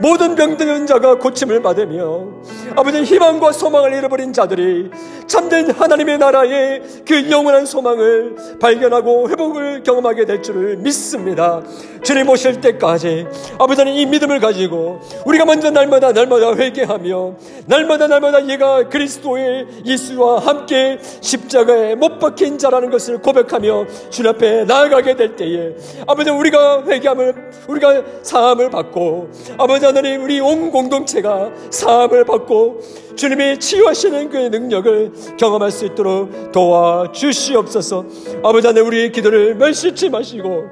모든 0.01 0.35
병든 0.35 0.87
자가 0.87 1.19
고침을 1.19 1.63
받으며 1.63 2.29
아버지 2.77 3.03
희망과 3.03 3.53
소망을 3.53 3.93
잃어버린 3.93 4.33
자들이 4.33 4.91
참된 5.27 5.71
하나님의 5.71 6.19
나라의 6.19 6.83
그 7.07 7.31
영원한 7.31 7.67
소망을 7.67 8.37
발견하고 8.61 9.29
회복을 9.31 9.83
경험하게 9.83 10.25
될 10.25 10.43
줄을 10.43 10.77
믿습니다. 10.79 11.63
주님 12.03 12.29
오실 12.29 12.54
때까지 12.61 13.27
아버지 13.59 13.81
하나님 13.81 14.01
이 14.01 14.07
믿음을 14.07 14.41
가지고 14.41 15.01
우리가 15.25 15.45
먼저 15.45 15.71
날마다 15.71 16.13
날마다 16.13 16.55
회개하며 16.55 17.35
날마다 17.67 18.07
날마다 18.07 18.49
얘가 18.49 18.89
그리스도의 18.89 19.67
예수와 19.87 20.41
함께 20.41 20.99
십자가에 21.21 21.95
못 21.95 22.19
박힌 22.19 22.59
자라는 22.59 22.91
것을 22.91 23.19
고백하며 23.19 23.87
주님 24.11 24.31
앞에 24.31 24.65
나아가게 24.65 25.17
될 25.17 25.37
때에 25.37 25.75
아버지 26.07 26.31
우리가 26.31 26.85
회개함을 26.87 27.51
우리가 27.69 28.03
사함을 28.23 28.71
받고 28.71 29.31
아버지 29.59 29.85
하나님 29.87 30.23
우리 30.23 30.41
온 30.41 30.71
공동체가 30.71 31.51
사함을 31.71 32.25
받고 32.25 32.81
주님이 33.17 33.59
치유하시는 33.59 34.29
그의 34.31 34.51
능력을 34.51 35.13
경험할 35.39 35.71
수 35.71 35.85
있도록 35.87 36.53
도와 36.53 37.11
주시옵소서. 37.13 38.05
아버지 38.43 38.67
하나님 38.67 38.87
우리의 38.89 39.13
기도를 39.13 39.55
멸시치 39.55 40.09
마시고 40.11 40.65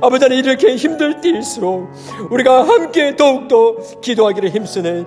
아버지 0.00 0.24
하나님 0.24 0.44
이렇게 0.44 0.76
힘들 0.76 1.20
때일수록 1.20 1.90
우리가 2.30 2.66
함께 2.66 3.16
더욱더 3.16 3.76
기도하기를 4.00 4.50
힘쓰는 4.50 5.06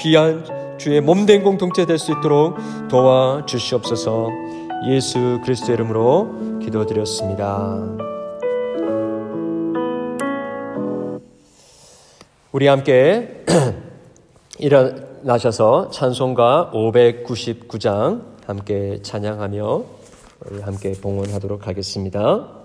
귀한 0.00 0.44
주의 0.78 1.00
몸된 1.00 1.42
공동체 1.42 1.86
될 1.86 1.98
수 1.98 2.12
있도록 2.12 2.56
도와 2.88 3.44
주시옵소서. 3.46 4.28
예수 4.88 5.40
그리스도 5.44 5.72
이름으로 5.72 6.58
기도드렸습니다. 6.62 7.78
우리 12.52 12.66
함께 12.66 13.44
일어 14.58 14.90
나셔서 15.24 15.88
찬송가 15.88 16.70
599장 16.74 18.20
함께 18.46 19.00
찬양하며 19.00 19.82
함께 20.60 20.92
봉헌하도록 21.00 21.66
하겠습니다. 21.66 22.63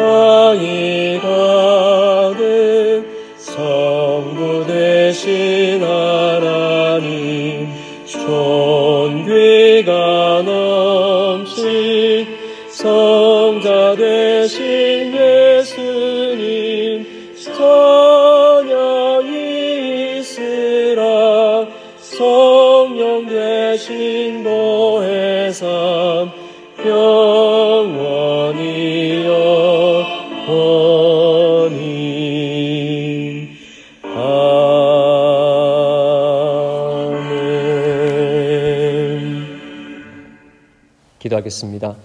가 1.20 1.53
기도하겠습니다. 41.44 41.96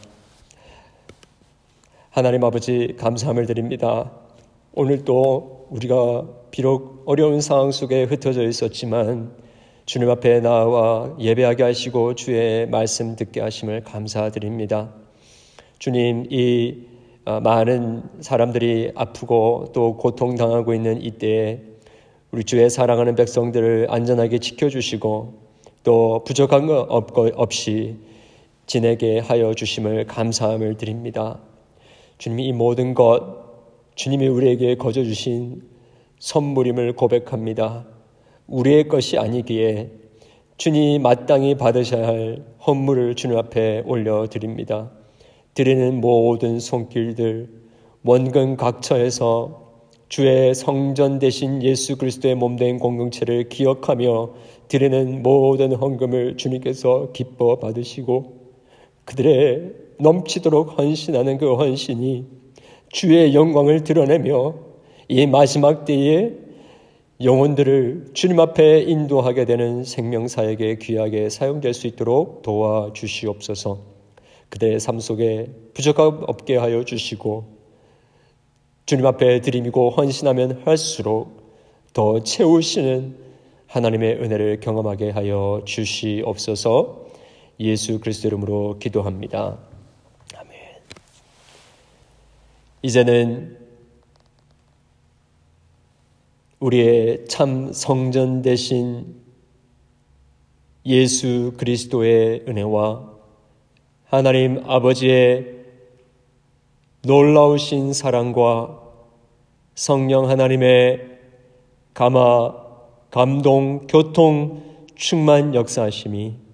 하나님 2.11 2.43
아버지 2.43 2.95
감사함을 2.99 3.45
드립니다. 3.45 4.11
오늘 4.73 5.03
또 5.05 5.67
우리가 5.69 6.25
비록 6.51 7.03
어려운 7.05 7.41
상황 7.41 7.71
속에 7.71 8.03
흩어져 8.03 8.43
있었지만 8.43 9.31
주님 9.85 10.09
앞에 10.09 10.41
나와 10.41 11.15
예배하게 11.19 11.63
하시고 11.63 12.15
주의 12.15 12.67
말씀 12.67 13.15
듣게 13.15 13.41
하심을 13.41 13.83
감사드립니다. 13.83 14.93
주님 15.79 16.27
이 16.29 16.85
아, 17.25 17.39
많은 17.39 18.03
사람들이 18.21 18.91
아프고 18.95 19.71
또 19.73 19.97
고통당하고 19.97 20.73
있는 20.73 21.01
이때에 21.01 21.61
우리 22.31 22.43
주의 22.43 22.69
사랑하는 22.69 23.15
백성들을 23.15 23.87
안전하게 23.89 24.39
지켜주시고 24.39 25.33
또 25.83 26.23
부족한 26.25 26.67
것 26.67 26.87
없이 27.35 28.08
지내게 28.69 29.17
하여 29.17 29.55
주심을 29.55 30.05
감사함을 30.05 30.77
드립니다. 30.77 31.39
주님이 32.19 32.45
이 32.45 32.53
모든 32.53 32.93
것 32.93 33.23
주님이 33.95 34.27
우리에게 34.27 34.75
거저 34.75 35.03
주신 35.05 35.63
선물임을 36.19 36.93
고백합니다. 36.93 37.87
우리의 38.45 38.87
것이 38.87 39.17
아니기에 39.17 39.89
주님 40.57 41.01
마땅히 41.01 41.55
받으셔야 41.55 42.05
할 42.05 42.45
헌물을 42.67 43.15
주님 43.15 43.39
앞에 43.39 43.81
올려 43.87 44.27
드립니다. 44.27 44.91
드리는 45.55 45.99
모든 45.99 46.59
손길들 46.59 47.49
원근 48.03 48.55
각처에서 48.55 49.81
주의 50.09 50.53
성전 50.53 51.17
대신 51.17 51.63
예수 51.63 51.97
그리스도의 51.97 52.35
몸된 52.35 52.77
공동체를 52.77 53.49
기억하며 53.49 54.29
드리는 54.67 55.23
모든 55.23 55.73
헌금을 55.73 56.37
주님께서 56.37 57.13
기뻐 57.13 57.57
받으시고 57.57 58.38
그들의 59.09 59.73
넘치도록 59.97 60.77
헌신하는 60.77 61.39
그 61.39 61.55
헌신이 61.55 62.25
주의 62.89 63.33
영광을 63.33 63.83
드러내며 63.83 64.53
이 65.07 65.25
마지막 65.25 65.83
때에 65.85 66.33
영혼들을 67.21 68.11
주님 68.13 68.39
앞에 68.39 68.81
인도하게 68.83 69.45
되는 69.45 69.83
생명사에게 69.83 70.77
귀하게 70.77 71.29
사용될 71.29 71.73
수 71.73 71.87
있도록 71.87 72.43
도와주시옵소서. 72.43 73.79
그들의 74.49 74.79
삶 74.79 74.99
속에 74.99 75.49
부족함 75.73 76.25
없게 76.27 76.57
하여 76.57 76.85
주시고 76.85 77.45
주님 78.85 79.07
앞에 79.07 79.41
드림이고 79.41 79.89
헌신하면 79.89 80.61
할수록 80.65 81.31
더 81.93 82.21
채우시는 82.21 83.15
하나님의 83.65 84.21
은혜를 84.21 84.59
경험하게 84.59 85.09
하여 85.09 85.63
주시옵소서. 85.65 87.08
예수 87.59 87.99
그리스도 87.99 88.29
이름으로 88.29 88.79
기도합니다. 88.79 89.57
아멘. 90.37 90.51
이제는 92.81 93.57
우리의 96.59 97.25
참 97.27 97.73
성전 97.73 98.41
대신 98.41 99.15
예수 100.85 101.53
그리스도의 101.57 102.45
은혜와 102.47 103.09
하나님 104.05 104.63
아버지의 104.65 105.59
놀라우신 107.01 107.93
사랑과 107.93 108.81
성령 109.75 110.29
하나님의 110.29 111.19
감화, 111.93 112.55
감동, 113.11 113.87
교통, 113.87 114.87
충만 114.95 115.55
역사하심이 115.55 116.48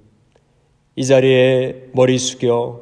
이 0.96 1.06
자리에 1.06 1.90
머리 1.94 2.18
숙여 2.18 2.82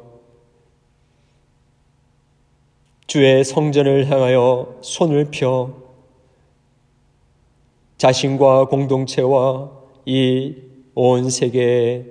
주의 3.06 3.44
성전을 3.44 4.10
향하여 4.10 4.78
손을 4.80 5.28
펴 5.30 5.74
자신과 7.98 8.66
공동체와 8.66 9.70
이 10.06 10.64
온 10.96 11.28
세계의 11.28 12.04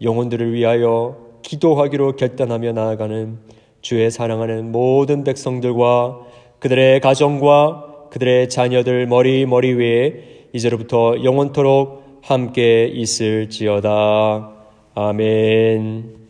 영혼들을 0.00 0.54
위하여 0.54 1.16
기도하기로 1.42 2.16
결단하며 2.16 2.72
나아가는 2.72 3.38
주의 3.82 4.10
사랑하는 4.10 4.72
모든 4.72 5.24
백성들과 5.24 6.20
그들의 6.58 7.00
가정과 7.00 8.08
그들의 8.10 8.48
자녀들 8.48 9.06
머리 9.06 9.44
머리 9.44 9.74
위에 9.74 10.48
이제로부터 10.54 11.22
영원토록 11.22 12.20
함께 12.22 12.86
있을지어다. 12.86 14.53
아멘. 14.94 16.23